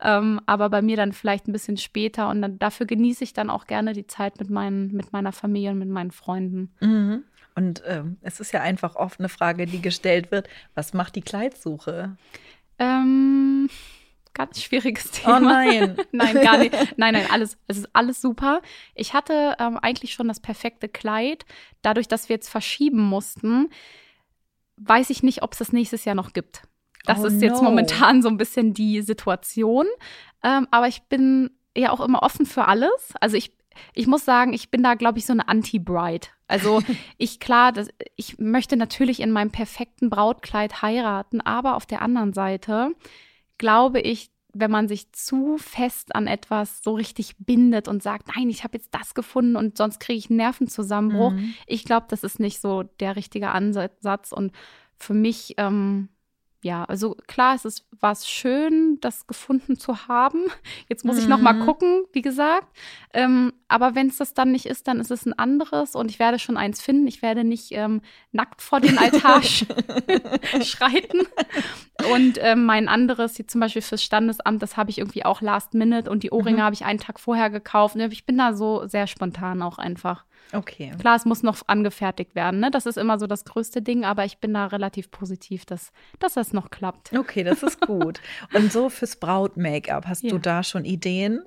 Ähm, 0.01 0.41
aber 0.45 0.69
bei 0.69 0.81
mir 0.81 0.95
dann 0.95 1.11
vielleicht 1.11 1.47
ein 1.47 1.51
bisschen 1.53 1.77
später 1.77 2.29
und 2.29 2.41
dann, 2.41 2.59
dafür 2.59 2.85
genieße 2.85 3.23
ich 3.23 3.33
dann 3.33 3.49
auch 3.49 3.65
gerne 3.67 3.93
die 3.93 4.07
Zeit 4.07 4.39
mit, 4.39 4.49
meinen, 4.49 4.93
mit 4.93 5.11
meiner 5.11 5.31
Familie 5.31 5.71
und 5.71 5.79
mit 5.79 5.89
meinen 5.89 6.11
Freunden. 6.11 6.71
Mhm. 6.81 7.23
Und 7.55 7.83
ähm, 7.85 8.17
es 8.21 8.39
ist 8.39 8.51
ja 8.51 8.61
einfach 8.61 8.95
oft 8.95 9.19
eine 9.19 9.29
Frage, 9.29 9.65
die 9.65 9.81
gestellt 9.81 10.31
wird: 10.31 10.47
Was 10.73 10.93
macht 10.93 11.15
die 11.15 11.21
Kleidsuche? 11.21 12.17
Ähm, 12.79 13.69
ganz 14.33 14.61
schwieriges 14.61 15.11
Thema. 15.11 15.37
Oh 15.37 15.39
nein. 15.39 15.97
nein, 16.11 16.35
gar 16.41 16.57
nicht. 16.57 16.73
Nein, 16.97 17.13
nein, 17.13 17.27
alles, 17.31 17.57
es 17.67 17.77
ist 17.77 17.89
alles 17.93 18.21
super. 18.21 18.61
Ich 18.95 19.13
hatte 19.13 19.55
ähm, 19.59 19.77
eigentlich 19.77 20.13
schon 20.13 20.27
das 20.27 20.39
perfekte 20.39 20.89
Kleid. 20.89 21.45
Dadurch, 21.81 22.07
dass 22.07 22.29
wir 22.29 22.35
jetzt 22.35 22.49
verschieben 22.49 23.01
mussten, 23.01 23.69
weiß 24.77 25.09
ich 25.09 25.23
nicht, 25.23 25.43
ob 25.43 25.53
es 25.53 25.59
das 25.59 25.71
nächstes 25.71 26.05
Jahr 26.05 26.15
noch 26.15 26.33
gibt. 26.33 26.63
Das 27.05 27.19
Oh 27.19 27.27
ist 27.27 27.41
jetzt 27.41 27.61
no. 27.61 27.69
momentan 27.69 28.21
so 28.21 28.29
ein 28.29 28.37
bisschen 28.37 28.73
die 28.73 29.01
Situation. 29.01 29.85
Ähm, 30.43 30.67
aber 30.71 30.87
ich 30.87 31.03
bin 31.03 31.51
ja 31.75 31.91
auch 31.91 31.99
immer 31.99 32.23
offen 32.23 32.45
für 32.45 32.67
alles. 32.67 33.13
Also 33.19 33.35
ich, 33.37 33.55
ich 33.93 34.07
muss 34.07 34.25
sagen, 34.25 34.53
ich 34.53 34.71
bin 34.71 34.83
da, 34.83 34.95
glaube 34.95 35.19
ich, 35.19 35.25
so 35.25 35.33
eine 35.33 35.47
Anti-Bride. 35.47 36.27
Also 36.47 36.81
ich, 37.17 37.39
klar, 37.39 37.71
das, 37.71 37.89
ich 38.15 38.39
möchte 38.39 38.77
natürlich 38.77 39.19
in 39.19 39.31
meinem 39.31 39.51
perfekten 39.51 40.09
Brautkleid 40.09 40.81
heiraten, 40.81 41.41
aber 41.41 41.75
auf 41.75 41.85
der 41.85 42.01
anderen 42.01 42.33
Seite 42.33 42.91
glaube 43.57 43.99
ich, 44.01 44.31
wenn 44.55 44.69
man 44.69 44.87
sich 44.87 45.11
zu 45.13 45.57
fest 45.57 46.15
an 46.15 46.27
etwas 46.27 46.83
so 46.83 46.93
richtig 46.93 47.35
bindet 47.39 47.87
und 47.87 48.03
sagt, 48.03 48.27
nein, 48.35 48.49
ich 48.49 48.63
habe 48.63 48.77
jetzt 48.77 48.93
das 48.93 49.15
gefunden 49.15 49.55
und 49.55 49.77
sonst 49.77 49.99
kriege 49.99 50.19
ich 50.19 50.29
einen 50.29 50.37
Nervenzusammenbruch. 50.37 51.31
Mhm. 51.31 51.55
Ich 51.65 51.85
glaube, 51.85 52.05
das 52.09 52.23
ist 52.23 52.39
nicht 52.39 52.61
so 52.61 52.83
der 52.83 53.15
richtige 53.15 53.49
Ansatz. 53.49 54.31
Und 54.31 54.51
für 54.95 55.15
mich, 55.15 55.55
ähm, 55.57 56.09
ja, 56.61 56.83
also 56.85 57.15
klar, 57.27 57.55
es 57.55 57.65
ist 57.65 57.87
was 57.99 58.29
schön, 58.29 58.99
das 59.01 59.25
gefunden 59.25 59.75
zu 59.75 60.07
haben. 60.07 60.43
Jetzt 60.87 61.03
muss 61.03 61.17
ich 61.17 61.27
noch 61.27 61.41
mal 61.41 61.53
Mhm. 61.53 61.65
gucken, 61.65 62.03
wie 62.13 62.21
gesagt. 62.21 62.67
Ähm, 63.11 63.53
aber 63.73 63.95
wenn 63.95 64.07
es 64.07 64.17
das 64.17 64.33
dann 64.33 64.51
nicht 64.51 64.65
ist, 64.67 64.87
dann 64.87 64.99
ist 64.99 65.11
es 65.11 65.25
ein 65.25 65.33
anderes 65.37 65.95
und 65.95 66.11
ich 66.11 66.19
werde 66.19 66.37
schon 66.39 66.57
eins 66.57 66.81
finden. 66.81 67.07
Ich 67.07 67.21
werde 67.21 67.43
nicht 67.43 67.71
ähm, 67.71 68.01
nackt 68.31 68.61
vor 68.61 68.79
den 68.79 68.97
Altar 68.97 69.41
sch 69.43 69.65
schreiten. 70.63 71.19
Und 72.11 72.37
ähm, 72.41 72.65
mein 72.65 72.87
anderes, 72.87 73.35
hier 73.35 73.47
zum 73.47 73.61
Beispiel 73.61 73.81
fürs 73.81 74.03
Standesamt, 74.03 74.61
das 74.61 74.77
habe 74.77 74.89
ich 74.89 74.97
irgendwie 74.99 75.25
auch 75.25 75.41
last 75.41 75.73
minute 75.73 76.09
und 76.09 76.23
die 76.23 76.31
Ohrringe 76.31 76.57
Mhm. 76.57 76.61
habe 76.63 76.73
ich 76.75 76.85
einen 76.85 76.99
Tag 76.99 77.19
vorher 77.19 77.49
gekauft. 77.49 77.95
Ich 77.95 78.25
bin 78.25 78.37
da 78.37 78.53
so 78.53 78.85
sehr 78.87 79.07
spontan 79.07 79.61
auch 79.61 79.77
einfach. 79.77 80.25
Okay. 80.51 80.91
Klar, 80.99 81.15
es 81.15 81.25
muss 81.25 81.41
noch 81.41 81.57
angefertigt 81.67 82.35
werden, 82.35 82.59
ne? 82.59 82.69
Das 82.69 82.85
ist 82.85 82.97
immer 82.97 83.17
so 83.17 83.25
das 83.27 83.43
größte 83.45 83.81
Ding, 83.81 84.03
aber 84.05 84.25
ich 84.25 84.37
bin 84.37 84.53
da 84.53 84.67
relativ 84.67 85.09
positiv, 85.09 85.65
dass, 85.65 85.91
dass 86.19 86.33
das 86.35 86.53
noch 86.53 86.69
klappt. 86.69 87.11
Okay, 87.17 87.43
das 87.43 87.63
ist 87.63 87.81
gut. 87.81 88.19
Und 88.53 88.71
so 88.71 88.89
fürs 88.89 89.15
Braut-Make-up, 89.15 90.05
hast 90.07 90.23
du 90.23 90.27
Ja. 90.27 90.37
da 90.37 90.63
schon 90.63 90.85
Ideen? 90.85 91.41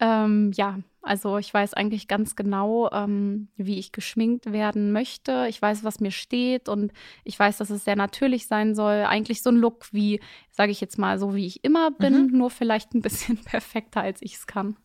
Ähm, 0.00 0.50
ja, 0.54 0.78
also 1.02 1.38
ich 1.38 1.52
weiß 1.52 1.74
eigentlich 1.74 2.08
ganz 2.08 2.36
genau, 2.36 2.90
ähm, 2.92 3.48
wie 3.56 3.78
ich 3.78 3.92
geschminkt 3.92 4.52
werden 4.52 4.92
möchte. 4.92 5.46
Ich 5.48 5.60
weiß, 5.60 5.82
was 5.84 6.00
mir 6.00 6.10
steht 6.10 6.68
und 6.68 6.92
ich 7.24 7.38
weiß, 7.38 7.58
dass 7.58 7.70
es 7.70 7.84
sehr 7.84 7.96
natürlich 7.96 8.46
sein 8.46 8.74
soll. 8.74 9.04
Eigentlich 9.08 9.42
so 9.42 9.50
ein 9.50 9.56
Look 9.56 9.88
wie, 9.92 10.20
sage 10.50 10.72
ich 10.72 10.80
jetzt 10.80 10.98
mal, 10.98 11.18
so 11.18 11.34
wie 11.34 11.46
ich 11.46 11.64
immer 11.64 11.90
bin, 11.90 12.28
nur 12.28 12.50
vielleicht 12.50 12.94
ein 12.94 13.02
bisschen 13.02 13.38
perfekter, 13.44 14.02
als 14.02 14.20
ich 14.22 14.34
es 14.36 14.46
kann. 14.46 14.76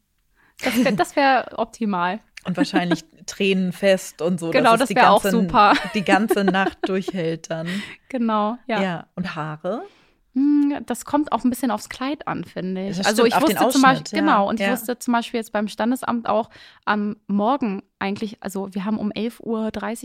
Das 0.96 1.16
wäre 1.16 1.46
wär 1.48 1.60
optimal. 1.60 2.20
Und 2.46 2.56
wahrscheinlich 2.58 3.04
tränenfest 3.26 4.22
und 4.22 4.40
so. 4.40 4.52
Genau, 4.52 4.78
das 4.78 4.88
die 4.90 4.96
wär 4.96 5.12
auch 5.12 5.24
ganze- 5.24 5.42
super. 5.42 5.74
Die 5.96 6.04
ganze 6.04 6.44
Nacht 6.46 6.78
durchhält 6.88 7.50
dann. 7.50 7.68
Genau, 8.10 8.58
ja. 8.68 8.82
Ja. 8.82 9.08
Und 9.16 9.36
Haare? 9.36 9.84
Hm, 10.36 10.84
Das 10.86 11.06
kommt 11.06 11.32
auch 11.32 11.44
ein 11.44 11.50
bisschen 11.50 11.72
aufs 11.72 11.90
Kleid 11.90 12.28
an, 12.28 12.44
finde 12.44 12.90
ich. 12.90 13.06
Also 13.06 13.26
ich 13.26 13.34
wusste 13.42 13.70
zum 13.70 13.82
Beispiel, 13.82 13.88
Ausschnitt, 13.88 14.12
ja. 14.12 14.20
genau, 14.20 14.50
und 14.50 14.60
ich 14.60 14.66
Ja. 14.66 14.74
wusste 14.74 15.00
zum 15.00 15.14
Beispiel 15.14 15.40
jetzt 15.40 15.52
beim 15.54 15.68
Standesamt 15.68 16.28
auch 16.28 16.50
am 16.86 17.16
Morgen 17.28 17.82
eigentlich, 18.00 18.44
also 18.44 18.68
wir 18.74 18.84
haben 18.86 18.98
um 18.98 19.12
11.30 19.12 19.42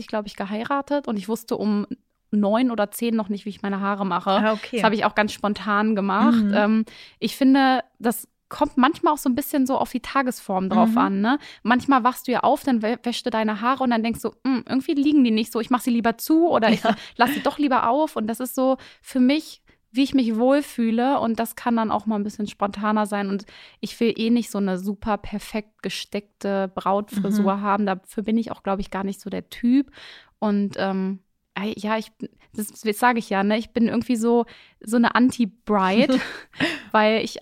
Uhr, 0.01 0.05
glaube 0.07 0.27
ich, 0.27 0.35
geheiratet 0.35 1.07
und 1.07 1.17
ich 1.17 1.27
wusste 1.27 1.57
um 1.57 1.85
neun 2.31 2.71
oder 2.71 2.91
zehn 2.91 3.13
noch 3.15 3.27
nicht, 3.27 3.43
wie 3.45 3.49
ich 3.49 3.61
meine 3.61 3.81
Haare 3.81 4.05
mache. 4.05 4.29
Ah, 4.31 4.53
okay. 4.53 4.77
Das 4.77 4.83
habe 4.85 4.95
ich 4.95 5.03
auch 5.03 5.15
ganz 5.15 5.33
spontan 5.33 5.95
gemacht. 5.95 6.41
Mhm. 6.45 6.53
Ähm, 6.55 6.85
ich 7.19 7.35
finde, 7.35 7.81
das 7.99 8.25
kommt 8.47 8.77
manchmal 8.77 9.13
auch 9.13 9.17
so 9.17 9.29
ein 9.29 9.35
bisschen 9.35 9.65
so 9.65 9.77
auf 9.77 9.91
die 9.91 9.99
Tagesform 10.01 10.69
drauf 10.69 10.91
Mhm. 10.91 10.97
an. 10.97 11.21
Ne? 11.21 11.39
Manchmal 11.63 12.03
wachst 12.05 12.27
du 12.27 12.31
ja 12.31 12.41
auf, 12.41 12.63
dann 12.63 12.81
wä- 12.81 12.99
wäschst 13.03 13.25
du 13.25 13.29
deine 13.29 13.59
Haare 13.61 13.83
und 13.83 13.89
dann 13.91 14.03
denkst 14.03 14.21
du, 14.21 14.31
"Hm, 14.45 14.63
irgendwie 14.67 14.93
liegen 14.93 15.23
die 15.25 15.31
nicht 15.31 15.51
so. 15.51 15.59
Ich 15.59 15.69
mache 15.69 15.83
sie 15.83 15.89
lieber 15.89 16.17
zu 16.17 16.49
oder 16.49 16.69
ich 16.69 16.83
Ja. 16.83 16.95
lasse 17.17 17.33
sie 17.33 17.43
doch 17.43 17.57
lieber 17.57 17.89
auf. 17.89 18.15
Und 18.15 18.27
das 18.27 18.39
ist 18.39 18.55
so 18.55 18.77
für 19.01 19.19
mich, 19.21 19.61
wie 19.91 20.03
ich 20.03 20.13
mich 20.13 20.35
wohlfühle. 20.37 21.19
Und 21.19 21.39
das 21.39 21.55
kann 21.55 21.75
dann 21.75 21.91
auch 21.91 22.05
mal 22.05 22.15
ein 22.15 22.23
bisschen 22.23 22.47
spontaner 22.47 23.05
sein. 23.05 23.29
Und 23.29 23.45
ich 23.79 23.99
will 23.99 24.13
eh 24.17 24.29
nicht 24.29 24.49
so 24.51 24.57
eine 24.57 24.77
super 24.77 25.17
perfekt 25.17 25.83
gesteckte 25.83 26.71
Brautfrisur 26.73 27.57
Mhm. 27.57 27.61
haben. 27.61 27.85
Dafür 27.85 28.23
bin 28.23 28.37
ich 28.37 28.51
auch, 28.51 28.63
glaube 28.63 28.81
ich, 28.81 28.89
gar 28.91 29.03
nicht 29.03 29.19
so 29.21 29.29
der 29.29 29.49
Typ. 29.49 29.91
Und 30.39 30.75
ähm, 30.77 31.19
äh, 31.59 31.73
ja, 31.77 31.97
ich, 31.97 32.11
das, 32.55 32.67
das 32.67 32.97
sage 32.99 33.19
ich 33.19 33.29
ja, 33.29 33.43
ne? 33.43 33.57
Ich 33.57 33.71
bin 33.71 33.87
irgendwie 33.87 34.15
so, 34.15 34.45
so 34.79 34.95
eine 34.97 35.13
Anti-Bride, 35.15 36.19
weil 36.91 37.21
ich, 37.23 37.39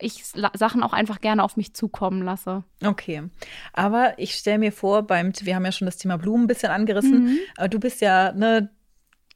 ich 0.00 0.24
Sachen 0.54 0.82
auch 0.82 0.92
einfach 0.92 1.20
gerne 1.20 1.42
auf 1.44 1.56
mich 1.56 1.74
zukommen 1.74 2.22
lasse. 2.22 2.64
Okay. 2.84 3.22
Aber 3.72 4.18
ich 4.18 4.34
stelle 4.34 4.58
mir 4.58 4.72
vor, 4.72 5.02
beim, 5.04 5.32
wir 5.40 5.54
haben 5.54 5.64
ja 5.64 5.72
schon 5.72 5.86
das 5.86 5.96
Thema 5.96 6.18
Blumen 6.18 6.44
ein 6.44 6.48
bisschen 6.48 6.70
angerissen. 6.72 7.24
Mhm. 7.24 7.38
Aber 7.56 7.68
du 7.68 7.78
bist 7.78 8.00
ja, 8.00 8.32
ne, 8.32 8.70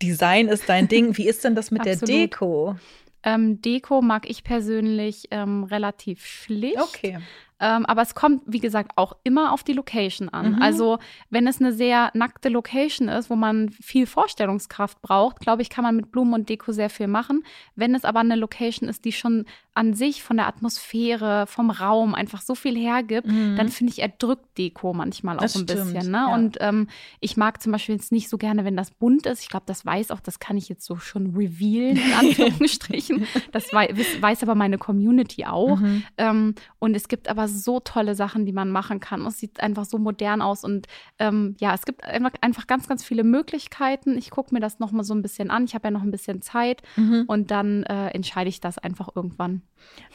Design 0.02 0.48
ist 0.48 0.68
dein 0.68 0.88
Ding. 0.88 1.16
Wie 1.16 1.26
ist 1.26 1.44
denn 1.44 1.54
das 1.54 1.70
mit 1.72 1.84
der. 1.84 1.96
Deko? 1.96 2.76
Ähm, 3.22 3.60
Deko 3.60 4.00
mag 4.00 4.28
ich 4.28 4.44
persönlich 4.44 5.24
ähm, 5.30 5.64
relativ 5.64 6.24
schlicht. 6.24 6.80
Okay. 6.80 7.18
Ähm, 7.60 7.86
aber 7.86 8.02
es 8.02 8.14
kommt, 8.14 8.42
wie 8.46 8.60
gesagt, 8.60 8.92
auch 8.96 9.16
immer 9.24 9.52
auf 9.52 9.64
die 9.64 9.72
Location 9.72 10.28
an. 10.28 10.52
Mhm. 10.52 10.62
Also, 10.62 10.98
wenn 11.30 11.46
es 11.46 11.60
eine 11.60 11.72
sehr 11.72 12.10
nackte 12.14 12.48
Location 12.48 13.08
ist, 13.08 13.30
wo 13.30 13.36
man 13.36 13.70
viel 13.70 14.06
Vorstellungskraft 14.06 15.02
braucht, 15.02 15.40
glaube 15.40 15.62
ich, 15.62 15.70
kann 15.70 15.82
man 15.84 15.96
mit 15.96 16.12
Blumen 16.12 16.34
und 16.34 16.48
Deko 16.48 16.72
sehr 16.72 16.90
viel 16.90 17.08
machen. 17.08 17.42
Wenn 17.74 17.94
es 17.94 18.04
aber 18.04 18.20
eine 18.20 18.36
Location 18.36 18.88
ist, 18.88 19.04
die 19.04 19.12
schon 19.12 19.44
an 19.74 19.94
sich 19.94 20.22
von 20.24 20.36
der 20.36 20.46
Atmosphäre, 20.48 21.46
vom 21.46 21.70
Raum 21.70 22.14
einfach 22.14 22.40
so 22.42 22.54
viel 22.54 22.76
hergibt, 22.76 23.26
Mhm. 23.26 23.56
dann 23.56 23.68
finde 23.68 23.92
ich, 23.92 24.00
erdrückt 24.00 24.56
Deko 24.58 24.92
manchmal 24.92 25.36
auch 25.36 25.42
Das 25.42 25.54
ein 25.56 25.62
stimmt, 25.68 25.92
bisschen. 25.94 26.10
Ne? 26.12 26.18
ja. 26.18 26.34
Und 26.34 26.56
ähm, 26.60 26.88
ich 27.20 27.36
mag 27.36 27.62
zum 27.62 27.72
Beispiel 27.72 27.94
jetzt 27.94 28.12
nicht 28.12 28.28
so 28.28 28.38
gerne, 28.38 28.64
wenn 28.64 28.76
das 28.76 28.90
bunt 28.90 29.26
ist. 29.26 29.42
Ich 29.42 29.48
glaube, 29.48 29.66
das 29.66 29.84
weiß 29.86 30.10
auch, 30.10 30.20
das 30.20 30.38
kann 30.40 30.56
ich 30.56 30.68
jetzt 30.68 30.84
so 30.84 30.96
schon 30.96 31.34
revealen, 31.36 31.96
in 31.96 32.12
Anführungsstrichen. 32.18 33.26
das 33.52 33.72
wei 33.72 33.88
weiß, 33.96 34.20
weiß 34.22 34.42
aber 34.42 34.54
meine 34.54 34.78
Community 34.78 35.44
auch. 35.44 35.78
Mhm. 35.78 36.02
Ähm, 36.16 36.54
und 36.78 36.94
es 36.94 37.08
gibt 37.08 37.28
aber 37.28 37.47
so 37.48 37.80
tolle 37.80 38.14
Sachen, 38.14 38.46
die 38.46 38.52
man 38.52 38.70
machen 38.70 39.00
kann. 39.00 39.22
Und 39.22 39.28
es 39.28 39.38
sieht 39.38 39.60
einfach 39.60 39.84
so 39.84 39.98
modern 39.98 40.42
aus. 40.42 40.64
Und 40.64 40.86
ähm, 41.18 41.56
ja, 41.60 41.74
es 41.74 41.84
gibt 41.84 42.04
einfach, 42.04 42.32
einfach 42.40 42.66
ganz, 42.66 42.88
ganz 42.88 43.04
viele 43.04 43.24
Möglichkeiten. 43.24 44.16
Ich 44.18 44.30
gucke 44.30 44.54
mir 44.54 44.60
das 44.60 44.78
noch 44.78 44.92
mal 44.92 45.02
so 45.04 45.14
ein 45.14 45.22
bisschen 45.22 45.50
an. 45.50 45.64
Ich 45.64 45.74
habe 45.74 45.88
ja 45.88 45.90
noch 45.90 46.02
ein 46.02 46.10
bisschen 46.10 46.42
Zeit. 46.42 46.82
Mhm. 46.96 47.24
Und 47.26 47.50
dann 47.50 47.82
äh, 47.84 48.08
entscheide 48.08 48.48
ich 48.48 48.60
das 48.60 48.78
einfach 48.78 49.08
irgendwann. 49.14 49.62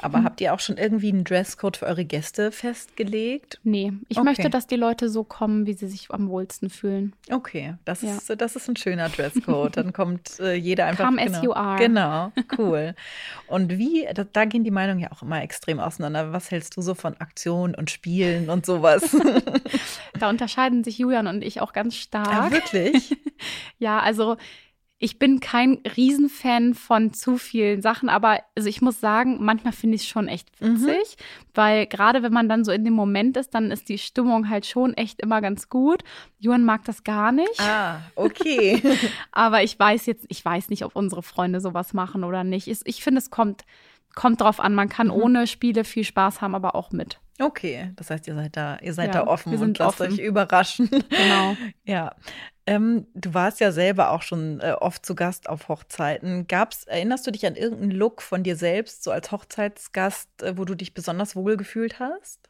Aber 0.02 0.24
habt 0.24 0.42
ihr 0.42 0.54
auch 0.54 0.60
schon 0.60 0.78
irgendwie 0.78 1.10
einen 1.10 1.24
Dresscode 1.24 1.78
für 1.78 1.86
eure 1.86 2.04
Gäste 2.06 2.52
festgelegt? 2.52 3.60
Nee, 3.64 3.94
ich 4.10 4.18
Okay. 4.18 4.26
möchte, 4.26 4.50
dass 4.50 4.68
die 4.68 4.76
Leute 4.76 5.10
so 5.10 5.24
kommen, 5.24 5.66
wie 5.66 5.74
sie 5.74 5.88
sich 5.88 6.12
am 6.12 6.28
wohlsten 6.30 6.70
fühlen. 6.70 7.14
Okay, 7.32 7.76
das, 7.86 8.02
Ja. 8.02 8.16
ist, 8.16 8.30
das 8.42 8.56
ist 8.56 8.68
ein 8.68 8.76
schöner 8.76 9.10
Dresscode. 9.10 9.78
Dann 9.78 9.94
kommt 9.94 10.40
äh, 10.40 10.54
jeder 10.56 10.86
einfach. 10.86 11.06
Come 11.06 11.22
as 11.22 11.28
genau. 11.32 11.44
you 11.44 11.54
are. 11.54 11.78
Genau, 11.80 12.32
cool. 12.58 12.94
Und 13.48 13.78
wie, 13.78 14.06
da, 14.14 14.24
da 14.26 14.46
gehen 14.46 14.64
die 14.64 14.72
Meinungen 14.72 15.00
ja 15.00 15.12
auch 15.12 15.22
immer 15.22 15.42
extrem 15.42 15.80
auseinander. 15.80 16.34
Was 16.34 16.52
hältst 16.52 16.76
du 16.76 16.82
so 16.82 16.94
von 16.94 17.16
Aktionen 17.24 17.74
und 17.74 17.90
Spielen 17.90 18.50
und 18.50 18.66
sowas? 18.66 19.16
Da 20.20 20.30
unterscheiden 20.30 20.84
sich 20.84 21.00
Julian 21.00 21.26
und 21.28 21.44
ich 21.44 21.60
auch 21.60 21.74
ganz 21.74 21.96
ah, 21.96 21.98
stark. 21.98 22.52
wirklich? 22.52 23.18
Ja, 23.80 24.00
also 24.00 24.38
ich 25.04 25.20
bin 25.20 25.42
kein 25.42 25.80
Riesenfan 25.98 26.76
von 26.76 27.12
zu 27.14 27.38
vielen 27.38 27.82
Sachen, 27.82 28.08
aber 28.08 28.40
also 28.56 28.70
ich 28.70 28.82
muss 28.82 29.02
sagen, 29.02 29.44
manchmal 29.44 29.74
finde 29.74 29.96
ich 29.96 30.04
es 30.04 30.08
schon 30.08 30.30
echt 30.30 30.50
witzig, 30.62 31.18
weil 31.54 31.88
gerade 31.88 32.24
wenn 32.24 32.32
man 32.32 32.48
dann 32.48 32.64
so 32.64 32.72
in 32.72 32.86
dem 32.86 32.94
Moment 32.94 33.36
ist, 33.36 33.54
dann 33.54 33.70
ist 33.70 33.90
die 33.90 33.98
Stimmung 33.98 34.48
halt 34.48 34.66
schon 34.66 34.94
echt 34.94 35.20
immer 35.22 35.42
ganz 35.42 35.68
gut. 35.68 36.06
Julian 36.40 36.64
mag 36.64 36.86
das 36.86 37.04
gar 37.04 37.34
nicht, 37.34 37.60
Ah, 37.60 38.00
okay. 38.16 38.82
aber 39.34 39.62
ich 39.62 39.78
weiß 39.78 40.06
jetzt, 40.06 40.26
ich 40.30 40.46
weiß 40.46 40.70
nicht, 40.70 40.86
ob 40.86 40.96
unsere 40.96 41.22
Freunde 41.22 41.60
sowas 41.60 41.94
machen 41.94 42.24
oder 42.24 42.46
nicht. 42.46 42.70
Ich, 42.70 42.80
ich 42.86 43.04
finde, 43.04 43.20
es 43.20 43.30
kommt, 43.30 43.66
kommt 44.16 44.42
drauf 44.42 44.60
an. 44.60 44.76
Man 44.76 44.90
kann 44.90 45.10
ohne 45.10 45.48
Spiele 45.48 45.84
viel 45.84 46.04
Spaß 46.04 46.42
haben, 46.42 46.56
aber 46.56 46.76
auch 46.76 46.92
mit. 46.92 47.20
Okay, 47.42 47.92
das 47.96 48.10
heißt, 48.12 48.28
ihr 48.28 48.36
seid 48.36 48.56
da, 48.56 48.78
ihr 48.82 48.94
seid 48.94 49.14
Ja, 49.16 49.24
da 49.24 49.28
offen 49.28 49.58
und 49.58 49.78
lasst 49.80 50.02
offen. 50.02 50.14
euch 50.14 50.20
überraschen. 50.20 50.90
Genau. 50.90 51.58
Ja. 51.84 52.16
Ähm, 52.66 53.08
du 53.14 53.34
warst 53.34 53.60
ja 53.60 53.74
selber 53.74 54.12
auch 54.12 54.22
schon 54.22 54.62
äh, 54.62 54.72
oft 54.80 55.06
zu 55.06 55.16
Gast 55.16 55.50
auf 55.50 55.68
Hochzeiten. 55.68 56.48
Gab's, 56.48 56.86
erinnerst 56.86 57.28
du 57.28 57.32
dich 57.32 57.46
an 57.46 57.56
irgendeinen 57.56 57.92
Look 57.92 58.22
von 58.22 58.42
dir 58.44 58.56
selbst, 58.56 59.04
so 59.04 59.12
als 59.12 59.32
Hochzeitsgast, 59.32 60.44
äh, 60.44 60.58
wo 60.58 60.64
du 60.64 60.74
dich 60.76 60.94
besonders 60.94 61.36
wohl 61.36 61.58
gefühlt 61.58 62.00
hast? 62.00 62.50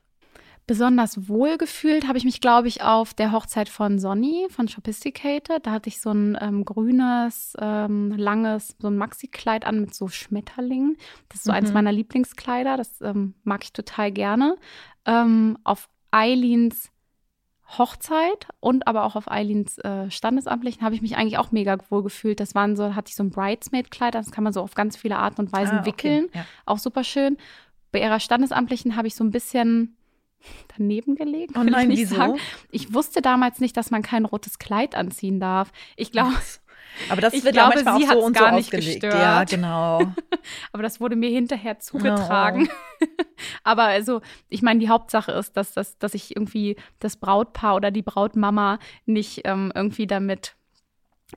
Besonders 0.65 1.27
wohl 1.27 1.58
gefühlt 1.58 2.08
habe 2.08 2.17
ich 2.17 2.24
mich, 2.24 2.39
glaube 2.39 2.70
ich, 2.70 2.82
auf 2.84 3.13
der 3.13 3.34
Hochzeit 3.34 3.67
von 3.67 4.00
Sonny 4.00 4.48
von 4.50 4.67
Sophisticated. 4.67 5.65
Da 5.65 5.72
hatte 5.72 5.89
ich 5.89 6.00
so 6.00 6.12
ein 6.12 6.38
ähm, 6.39 6.63
grünes, 6.63 7.53
ähm, 7.60 8.12
langes, 8.12 8.75
so 8.79 8.88
ein 8.88 8.96
Maxi-Kleid 8.98 9.65
an 9.65 9.82
mit 9.82 9.93
so 9.93 10.08
Schmetterlingen. 10.08 10.96
Das 11.27 11.39
ist 11.39 11.43
so 11.46 11.51
eins 11.51 11.70
Mhm. 11.70 11.74
meiner 11.74 11.91
Lieblingskleider. 11.91 12.77
Das 12.77 13.01
ähm, 13.01 13.34
mag 13.43 13.63
ich 13.65 13.74
total 13.74 14.12
gerne. 14.12 14.55
Ähm, 15.05 15.58
auf 15.65 15.89
Eileens 16.12 16.89
Hochzeit 17.77 18.48
und 18.60 18.88
aber 18.88 19.03
auch 19.05 19.15
auf 19.15 19.29
Eileens 19.32 19.77
äh, 19.79 20.10
Standesamtlichen 20.12 20.82
habe 20.84 20.96
ich 20.96 21.01
mich 21.01 21.17
eigentlich 21.17 21.38
auch 21.38 21.51
mega 21.51 21.77
wohl 21.89 22.03
gefühlt. 22.03 22.39
Das 22.39 22.55
waren 22.55 22.75
so, 22.75 22.93
hatte 22.96 23.10
ich 23.10 23.15
so 23.15 23.24
ein 23.24 23.32
Bridesmaid-Kleid, 23.32 24.15
das 24.15 24.32
kann 24.32 24.43
man 24.43 24.53
so 24.53 24.62
auf 24.62 24.75
ganz 24.75 24.96
viele 24.96 25.17
Arten 25.17 25.41
und 25.41 25.51
Weisen 25.51 25.77
Ah, 25.77 25.82
okay. 25.82 25.88
wickeln 25.88 26.29
Ja. 26.34 26.46
auch 26.65 26.77
super 26.77 27.03
schön. 27.03 27.38
Bei 27.91 28.01
ihrer 28.01 28.20
Standesamtlichen 28.20 28.96
habe 28.96 29.08
ich 29.08 29.15
so 29.15 29.24
ein 29.24 29.32
bisschen 29.32 29.98
daneben 30.77 31.15
gelegt. 31.15 31.53
Oh 31.57 31.63
nein, 31.63 31.91
ich 31.91 32.00
wieso? 32.00 32.15
sagen. 32.15 32.39
Ich 32.71 32.93
wusste 32.93 33.21
damals 33.21 33.59
nicht, 33.59 33.75
dass 33.77 33.91
man 33.91 34.01
kein 34.01 34.25
rotes 34.25 34.59
Kleid 34.59 34.95
anziehen 34.95 35.39
darf. 35.39 35.71
Ich 35.95 36.12
glaube, 36.12 36.33
Aber 37.09 37.21
das 37.21 37.33
Ich 37.33 37.43
wird 37.43 37.53
glaube, 37.55 37.79
ja 37.79 37.83
manchmal 37.83 38.17
auch 38.17 38.21
so 38.21 38.25
und 38.25 38.33
gar 38.33 38.50
so 38.50 38.55
nicht 38.55 38.65
ausgelegt. 38.67 39.01
gestört. 39.01 39.13
Ja, 39.21 39.43
genau. 39.43 40.01
aber 40.71 40.83
das 40.83 41.00
wurde 41.00 41.15
mir 41.15 41.29
hinterher 41.29 41.79
zugetragen. 41.79 42.69
aber 43.63 43.83
also, 43.83 44.21
ich 44.50 44.62
meine, 44.62 44.79
die 44.79 44.89
Hauptsache 44.89 45.31
ist, 45.31 45.57
dass, 45.57 45.73
dass, 45.73 45.97
dass 45.97 46.13
ich 46.13 46.35
irgendwie 46.35 46.75
das 47.00 47.17
Brautpaar 47.17 47.75
oder 47.75 47.91
die 47.91 48.01
Brautmama 48.03 48.79
nicht 49.05 49.41
ähm, 49.45 49.71
irgendwie 49.75 50.07
damit 50.07 50.55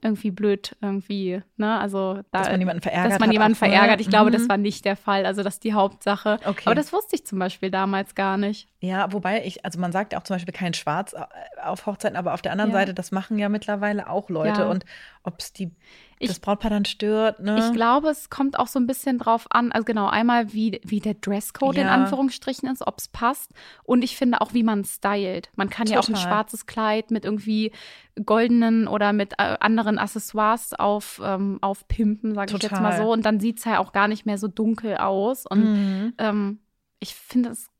irgendwie 0.02 0.31
blöd 0.31 0.76
irgendwie, 0.83 1.43
ne? 1.57 1.78
Also 1.78 2.21
da, 2.31 2.40
Dass 2.40 2.49
man 2.50 2.61
jemanden 2.61 2.83
verärgert 2.83 3.12
dass 3.12 3.19
man 3.19 3.28
hat 3.28 3.33
jemanden 3.33 3.52
ne? 3.52 3.57
verärgert. 3.57 4.00
Ich 4.00 4.09
glaube, 4.11 4.31
das 4.31 4.43
Mhm. 4.43 4.49
war 4.50 4.57
nicht 4.59 4.85
der 4.85 4.97
Fall. 4.97 5.25
Also 5.25 5.43
das 5.43 5.55
ist 5.55 5.64
die 5.64 5.73
Hauptsache. 5.73 6.38
Okay. 6.45 6.62
Aber 6.66 6.75
das 6.75 6.93
wusste 6.93 7.16
ich 7.16 7.26
zum 7.26 7.38
Beispiel 7.38 7.71
damals 7.71 8.14
gar 8.14 8.37
nicht. 8.37 8.69
Ja, 8.81 9.11
wobei 9.12 9.45
ich, 9.47 9.64
also 9.64 9.78
man 9.81 9.93
sagt 9.93 10.12
ja 10.12 10.19
auch 10.19 10.25
zum 10.25 10.35
Beispiel 10.37 10.52
kein 10.52 10.75
Schwarz 10.75 11.14
äh, 11.14 11.21
auf 11.62 11.87
Hochzeiten, 11.87 12.16
aber 12.16 12.35
auf 12.35 12.43
der 12.43 12.52
anderen 12.52 12.73
Ja. 12.73 12.76
Seite, 12.78 12.93
das 12.95 13.11
machen 13.11 13.38
ja 13.38 13.49
mittlerweile 13.49 14.11
auch 14.11 14.28
Leute. 14.28 14.62
Ja. 14.62 14.69
Und 14.69 14.85
ob 15.23 15.40
es 15.40 15.52
die 15.55 15.71
ich, 16.18 16.28
das 16.28 16.38
Brautpaar 16.40 16.70
dann 16.70 16.85
stört, 16.85 17.40
ne? 17.40 17.58
Ich 17.58 17.73
glaube, 17.73 18.08
es 18.08 18.30
kommt 18.30 18.58
auch 18.58 18.68
so 18.68 18.78
ein 18.78 18.87
bisschen 18.87 19.18
drauf 19.18 19.46
an, 19.50 19.73
also 19.73 19.85
genau, 19.85 20.08
einmal 20.08 20.52
wie, 20.52 20.80
wie 20.85 21.00
der 21.00 21.14
Dresscode 21.14 21.76
ja. 21.76 21.82
in 21.82 21.88
Anführungsstrichen 21.88 22.68
ist, 22.70 22.87
ob 22.87 22.99
es 22.99 23.08
passt. 23.08 23.52
Und 23.85 24.02
ich 24.02 24.16
finde 24.16 24.40
auch, 24.40 24.54
wie 24.54 24.62
man 24.62 24.85
stylt. 24.85 25.50
Man 25.56 25.68
kann 25.68 25.87
Total. 25.87 25.94
ja 25.94 26.04
auch 26.04 26.08
ein 26.08 26.16
schwarzes 26.16 26.66
Kleid 26.66 27.11
mit 27.11 27.25
irgendwie 27.25 27.73
goldenen 28.25 28.88
oder 28.88 29.12
mit 29.12 29.35
äh, 29.35 29.56
anderen 29.61 29.99
Accessoires 29.99 30.73
auf, 30.73 31.20
ähm, 31.23 31.58
aufpimpen, 31.61 32.35
sage 32.35 32.56
ich 32.56 32.62
jetzt 32.62 32.80
mal 32.80 32.96
so. 32.96 33.12
Und 33.12 33.26
dann 33.26 33.40
sieht 33.40 33.58
es 33.58 33.64
ja 33.64 33.78
auch 33.78 33.92
gar 33.92 34.08
nicht 34.08 34.25
mehr 34.25 34.38
so 34.38 34.49
dunkel 34.49 34.96
aus. 34.96 35.44
Und 35.44 35.64
mhm. 35.64 36.14
ähm, 36.18 36.61
ich 36.99 37.14
finde 37.14 37.50
es 37.50 37.70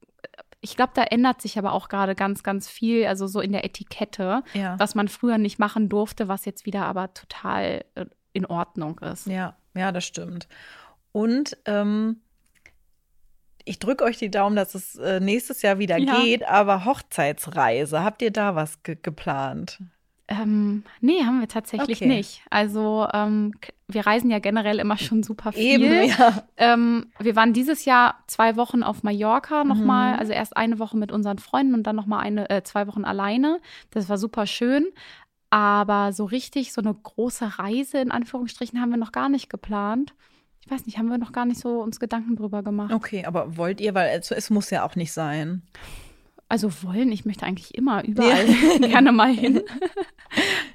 ich 0.61 0.75
glaube, 0.75 0.93
da 0.95 1.05
ändert 1.05 1.43
sich 1.43 1.59
aber 1.59 1.73
auch 1.73 1.88
gerade 1.88 2.14
ganz, 2.14 2.43
ganz 2.43 2.69
viel, 2.69 3.07
also 3.07 3.26
so 3.26 3.40
in 3.40 3.52
der 3.52 3.64
Etikette, 3.64 4.43
ja. 4.52 4.76
was 4.78 4.95
man 4.95 5.07
früher 5.07 5.38
nicht 5.38 5.59
machen 5.59 5.88
durfte, 5.88 6.26
was 6.26 6.45
jetzt 6.45 6.66
wieder 6.66 6.87
aber 6.87 7.14
total 7.14 7.85
äh, 7.95 8.07
in 8.37 8.47
Ordnung 8.47 8.99
ist. 9.00 9.26
Ja, 9.26 9.57
ja, 9.75 9.93
das 9.93 10.05
stimmt. 10.05 10.49
Und 11.12 11.57
ähm, 11.64 12.21
ich 13.64 13.78
drücke 13.78 14.05
euch 14.05 14.19
die 14.19 14.31
Daumen, 14.31 14.57
dass 14.57 14.75
es 14.75 14.97
äh, 14.97 15.21
nächstes 15.21 15.62
Jahr 15.62 15.78
wieder 15.78 15.99
ja. 15.99 16.21
geht, 16.21 16.47
aber 16.47 16.85
Hochzeitsreise, 16.85 18.05
habt 18.05 18.23
ihr 18.23 18.31
da 18.31 18.55
was 18.55 18.83
ge 18.83 18.97
geplant? 19.00 19.81
Ähm, 20.28 20.83
nee, 21.00 21.23
haben 21.25 21.40
wir 21.40 21.49
tatsächlich 21.49 21.99
okay. 21.99 22.09
nicht. 22.09 22.43
Also 22.50 23.07
ähm, 23.12 23.52
wir 23.87 24.07
reisen 24.07 24.31
ja 24.31 24.40
generell 24.40 24.81
immer 24.81 24.99
schon 24.99 25.23
super 25.23 25.52
viel. 25.52 25.83
Eben, 25.83 26.09
ja. 26.09 26.43
Ähm, 26.57 27.12
wir 27.21 27.37
waren 27.37 27.52
dieses 27.52 27.85
Jahr 27.85 28.16
zwei 28.26 28.57
Wochen 28.57 28.83
auf 28.83 29.05
Mallorca 29.05 29.62
nochmal, 29.62 30.14
mhm. 30.14 30.19
also 30.19 30.33
erst 30.33 30.57
eine 30.57 30.78
Woche 30.81 30.97
mit 30.97 31.12
unseren 31.12 31.38
Freunden 31.38 31.75
und 31.75 31.85
dann 31.85 31.95
nochmal 31.95 32.25
eine, 32.25 32.50
äh, 32.50 32.62
zwei 32.64 32.88
Wochen 32.88 33.05
alleine. 33.05 33.61
Das 33.90 34.09
war 34.09 34.19
super 34.19 34.47
schön. 34.47 34.87
Aber 35.57 36.13
so 36.13 36.27
richtig, 36.27 36.75
so 36.75 36.83
eine 36.83 36.93
große 36.93 37.59
Reise 37.59 37.97
in 37.97 38.11
Anführungsstrichen 38.11 38.79
haben 38.79 38.91
wir 38.91 38.99
noch 38.99 39.11
gar 39.11 39.31
nicht 39.31 39.49
geplant. 39.49 40.13
Ich 40.61 40.71
weiß 40.71 40.85
nicht, 40.85 40.99
haben 40.99 41.09
wir 41.09 41.17
noch 41.17 41.33
gar 41.33 41.47
nicht 41.47 41.59
so 41.59 41.81
uns 41.81 41.99
Gedanken 41.99 42.37
drüber 42.37 42.63
gemacht. 42.63 42.93
Okay, 42.93 43.25
aber 43.25 43.57
wollt 43.57 43.81
ihr, 43.81 43.95
weil 43.95 44.19
es, 44.19 44.31
es 44.31 44.51
muss 44.51 44.69
ja 44.69 44.85
auch 44.85 44.97
nicht 44.97 45.15
sein. 45.15 45.63
Also 46.49 46.71
wollen, 46.85 47.11
ich 47.11 47.25
möchte 47.25 47.45
eigentlich 47.45 47.75
immer 47.75 48.05
überall 48.05 48.49
ja. 48.49 48.79
gerne 48.88 49.11
mal 49.11 49.33
hin. 49.33 49.62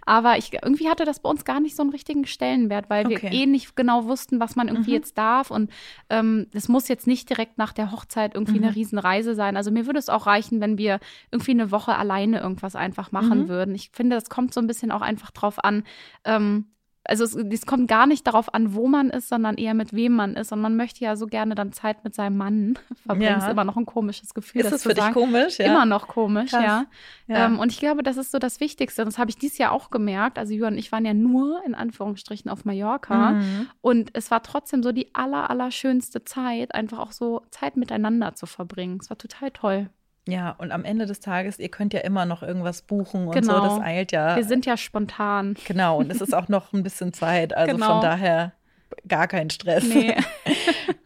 Aber 0.05 0.37
ich, 0.37 0.51
irgendwie 0.53 0.89
hatte 0.89 1.05
das 1.05 1.21
bei 1.21 1.29
uns 1.29 1.45
gar 1.45 1.61
nicht 1.61 1.77
so 1.77 1.83
einen 1.83 1.91
richtigen 1.91 2.25
Stellenwert, 2.25 2.89
weil 2.89 3.07
wir 3.07 3.17
okay. 3.17 3.29
eh 3.31 3.45
nicht 3.45 3.75
genau 3.77 4.05
wussten, 4.05 4.41
was 4.41 4.57
man 4.57 4.67
irgendwie 4.67 4.91
mhm. 4.91 4.97
jetzt 4.97 5.17
darf. 5.17 5.49
Und 5.49 5.71
ähm, 6.09 6.47
es 6.53 6.67
muss 6.67 6.89
jetzt 6.89 7.07
nicht 7.07 7.29
direkt 7.29 7.57
nach 7.57 7.71
der 7.71 7.91
Hochzeit 7.91 8.35
irgendwie 8.35 8.59
mhm. 8.59 8.65
eine 8.65 8.75
Riesenreise 8.75 9.33
sein. 9.33 9.55
Also 9.55 9.71
mir 9.71 9.85
würde 9.85 9.99
es 9.99 10.09
auch 10.09 10.25
reichen, 10.25 10.59
wenn 10.59 10.77
wir 10.77 10.99
irgendwie 11.31 11.51
eine 11.51 11.71
Woche 11.71 11.95
alleine 11.95 12.41
irgendwas 12.41 12.75
einfach 12.75 13.13
machen 13.13 13.43
mhm. 13.43 13.47
würden. 13.47 13.73
Ich 13.73 13.91
finde, 13.93 14.17
das 14.17 14.29
kommt 14.29 14.53
so 14.53 14.59
ein 14.59 14.67
bisschen 14.67 14.91
auch 14.91 15.01
einfach 15.01 15.31
drauf 15.31 15.63
an, 15.63 15.83
ähm, 16.25 16.65
also 17.03 17.23
es, 17.23 17.35
es, 17.35 17.65
kommt 17.65 17.87
gar 17.87 18.05
nicht 18.05 18.27
darauf 18.27 18.53
an, 18.53 18.75
wo 18.75 18.87
man 18.87 19.09
ist, 19.09 19.27
sondern 19.27 19.55
eher 19.55 19.73
mit 19.73 19.93
wem 19.93 20.13
man 20.13 20.35
ist. 20.35 20.51
Und 20.51 20.61
man 20.61 20.75
möchte 20.75 21.03
ja 21.03 21.15
so 21.15 21.25
gerne 21.25 21.55
dann 21.55 21.73
Zeit 21.73 22.03
mit 22.03 22.13
seinem 22.13 22.37
Mann 22.37 22.77
verbringen. 23.05 23.29
Ja. 23.29 23.37
Ist 23.37 23.49
immer 23.49 23.63
noch 23.63 23.77
ein 23.77 23.85
komisches 23.85 24.33
Gefühl. 24.33 24.61
Ist 24.61 24.71
das 24.71 24.83
für 24.83 24.93
sagen. 24.93 25.13
dich 25.13 25.23
komisch? 25.23 25.57
Ja. 25.57 25.65
Immer 25.65 25.85
noch 25.85 26.07
komisch, 26.07 26.51
ja. 26.51 26.85
ja. 27.27 27.45
Ähm, 27.45 27.59
und 27.59 27.71
ich 27.71 27.79
glaube, 27.79 28.03
das 28.03 28.17
ist 28.17 28.31
so 28.31 28.37
das 28.37 28.59
Wichtigste. 28.59 29.01
Und 29.01 29.07
das 29.07 29.17
habe 29.17 29.31
ich 29.31 29.37
dieses 29.37 29.57
Jahr 29.57 29.71
auch 29.71 29.89
gemerkt. 29.89 30.37
Also 30.37 30.53
Jürgen 30.53 30.73
und 30.73 30.79
ich 30.79 30.91
waren 30.91 31.05
ja 31.05 31.13
nur 31.13 31.61
in 31.65 31.73
Anführungsstrichen 31.73 32.51
auf 32.51 32.65
Mallorca. 32.65 33.31
Mhm. 33.31 33.67
Und 33.81 34.11
es 34.13 34.29
war 34.29 34.43
trotzdem 34.43 34.83
so 34.83 34.91
die 34.91 35.13
aller, 35.15 35.49
aller 35.49 35.71
schönste 35.71 36.23
Zeit, 36.23 36.75
einfach 36.75 36.99
auch 36.99 37.11
so 37.11 37.41
Zeit 37.49 37.77
miteinander 37.77 38.35
zu 38.35 38.45
verbringen. 38.45 38.99
Es 39.01 39.09
war 39.09 39.17
total 39.17 39.49
toll. 39.51 39.89
Ja, 40.27 40.51
und 40.51 40.71
am 40.71 40.85
Ende 40.85 41.05
des 41.07 41.19
Tages, 41.19 41.57
ihr 41.57 41.69
könnt 41.69 41.93
ja 41.93 42.01
immer 42.01 42.25
noch 42.25 42.43
irgendwas 42.43 42.83
buchen 42.83 43.27
und 43.27 43.33
genau. 43.33 43.55
so, 43.55 43.61
das 43.61 43.79
eilt 43.79 44.11
ja. 44.11 44.35
Wir 44.35 44.45
sind 44.45 44.65
ja 44.65 44.77
spontan. 44.77 45.55
Genau, 45.65 45.97
und 45.97 46.11
es 46.11 46.21
ist 46.21 46.33
auch 46.35 46.47
noch 46.47 46.73
ein 46.73 46.83
bisschen 46.83 47.11
Zeit, 47.11 47.53
also 47.57 47.73
genau. 47.73 47.93
von 47.93 48.01
daher 48.01 48.53
gar 49.07 49.27
kein 49.27 49.49
Stress. 49.49 49.83
Nee. 49.83 50.15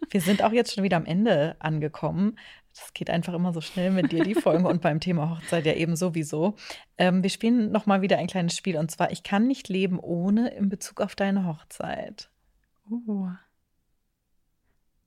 Wir 0.10 0.22
sind 0.22 0.44
auch 0.44 0.54
jetzt 0.54 0.74
schon 0.74 0.84
wieder 0.86 0.96
am 0.96 1.06
Ende 1.06 1.58
angekommen. 1.60 2.38
Das 2.74 2.94
geht 2.94 3.10
einfach 3.10 3.34
immer 3.34 3.52
so 3.52 3.60
schnell 3.60 3.92
mit 3.92 4.14
dir, 4.14 4.24
die 4.24 4.36
Folge 4.36 4.68
und 4.68 4.82
beim 4.82 5.02
Thema 5.02 5.30
Hochzeit 5.30 5.66
ja 5.66 5.74
eben 5.74 5.98
sowieso. 5.98 6.56
Ähm, 6.98 7.22
wir 7.22 7.30
spielen 7.30 7.72
nochmal 7.72 8.02
wieder 8.02 8.18
ein 8.18 8.28
kleines 8.28 8.56
Spiel 8.56 8.78
und 8.78 8.92
zwar, 8.92 9.12
ich 9.12 9.24
kann 9.24 9.48
nicht 9.48 9.68
leben 9.68 10.00
ohne 10.00 10.50
in 10.50 10.70
Bezug 10.70 11.02
auf 11.02 11.16
deine 11.16 11.46
Hochzeit. 11.46 12.30
Oh 12.90 13.28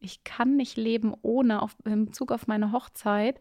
ich 0.01 0.25
kann 0.25 0.57
nicht 0.57 0.77
leben 0.77 1.15
ohne 1.23 1.63
auf, 1.63 1.77
in 1.85 2.07
Bezug 2.07 2.33
auf 2.33 2.47
meine 2.47 2.73
Hochzeit. 2.73 3.41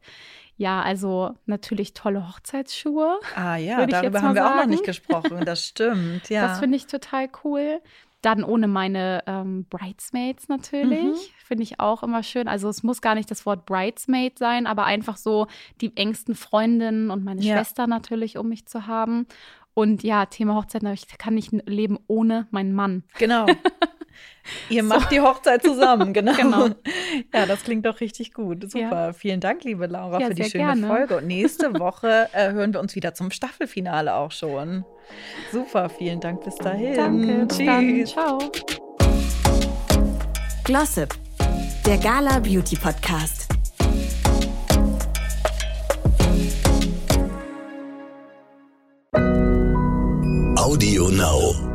Ja, 0.55 0.81
also 0.81 1.33
natürlich 1.45 1.93
tolle 1.93 2.27
Hochzeitsschuhe. 2.27 3.19
Ah 3.35 3.57
ja, 3.57 3.85
darüber 3.85 4.21
haben 4.21 4.35
wir 4.35 4.41
sagen. 4.41 4.59
auch 4.59 4.63
noch 4.63 4.69
nicht 4.69 4.83
gesprochen. 4.83 5.45
Das 5.45 5.65
stimmt, 5.67 6.29
ja. 6.29 6.47
Das 6.47 6.59
finde 6.59 6.77
ich 6.77 6.87
total 6.87 7.29
cool. 7.43 7.79
Dann 8.23 8.43
ohne 8.43 8.67
meine 8.67 9.23
ähm, 9.27 9.65
Bridesmaids 9.69 10.49
natürlich. 10.49 11.03
Mhm. 11.03 11.45
Finde 11.45 11.63
ich 11.63 11.79
auch 11.79 12.01
immer 12.01 12.23
schön. 12.23 12.47
Also 12.47 12.67
es 12.67 12.81
muss 12.81 13.01
gar 13.01 13.13
nicht 13.13 13.29
das 13.29 13.45
Wort 13.45 13.67
Bridesmaid 13.67 14.39
sein, 14.39 14.65
aber 14.65 14.85
einfach 14.85 15.17
so 15.17 15.45
die 15.81 15.95
engsten 15.95 16.33
Freundinnen 16.33 17.11
und 17.11 17.23
meine 17.23 17.41
ja. 17.41 17.55
Schwester 17.55 17.85
natürlich, 17.85 18.37
um 18.37 18.49
mich 18.49 18.65
zu 18.65 18.87
haben. 18.87 19.27
Und 19.75 20.01
ja, 20.01 20.25
Thema 20.25 20.55
Hochzeit, 20.55 20.81
ich 20.83 21.07
kann 21.19 21.35
nicht 21.35 21.51
leben 21.67 21.99
ohne 22.07 22.47
meinen 22.49 22.73
Mann. 22.73 23.03
Genau. 23.19 23.45
Ihr 24.69 24.83
macht 24.83 25.09
so. 25.09 25.09
die 25.09 25.21
Hochzeit 25.21 25.63
zusammen, 25.63 26.13
genau. 26.13 26.33
genau. 26.33 26.69
Ja, 27.33 27.45
das 27.45 27.63
klingt 27.63 27.85
doch 27.85 27.99
richtig 27.99 28.33
gut. 28.33 28.71
Super. 28.71 29.07
Ja. 29.07 29.13
Vielen 29.13 29.39
Dank, 29.39 29.63
liebe 29.63 29.87
Laura, 29.87 30.19
ja, 30.19 30.27
für 30.27 30.35
die 30.35 30.43
schöne 30.43 30.63
gerne. 30.63 30.87
Folge. 30.87 31.17
Und 31.17 31.27
nächste 31.27 31.79
Woche 31.79 32.29
äh, 32.33 32.51
hören 32.51 32.73
wir 32.73 32.79
uns 32.79 32.95
wieder 32.95 33.13
zum 33.13 33.31
Staffelfinale 33.31 34.15
auch 34.15 34.31
schon. 34.31 34.85
Super, 35.51 35.89
vielen 35.89 36.19
Dank 36.19 36.43
bis 36.43 36.55
dahin. 36.55 36.95
Danke. 36.95 37.47
Tschüss. 37.47 38.11
Ciao. 38.11 38.39
Glossip, 40.63 41.13
der 41.85 41.97
Gala 41.97 42.39
Beauty 42.39 42.75
Podcast. 42.75 43.47
Audio 50.57 51.09
Now. 51.09 51.66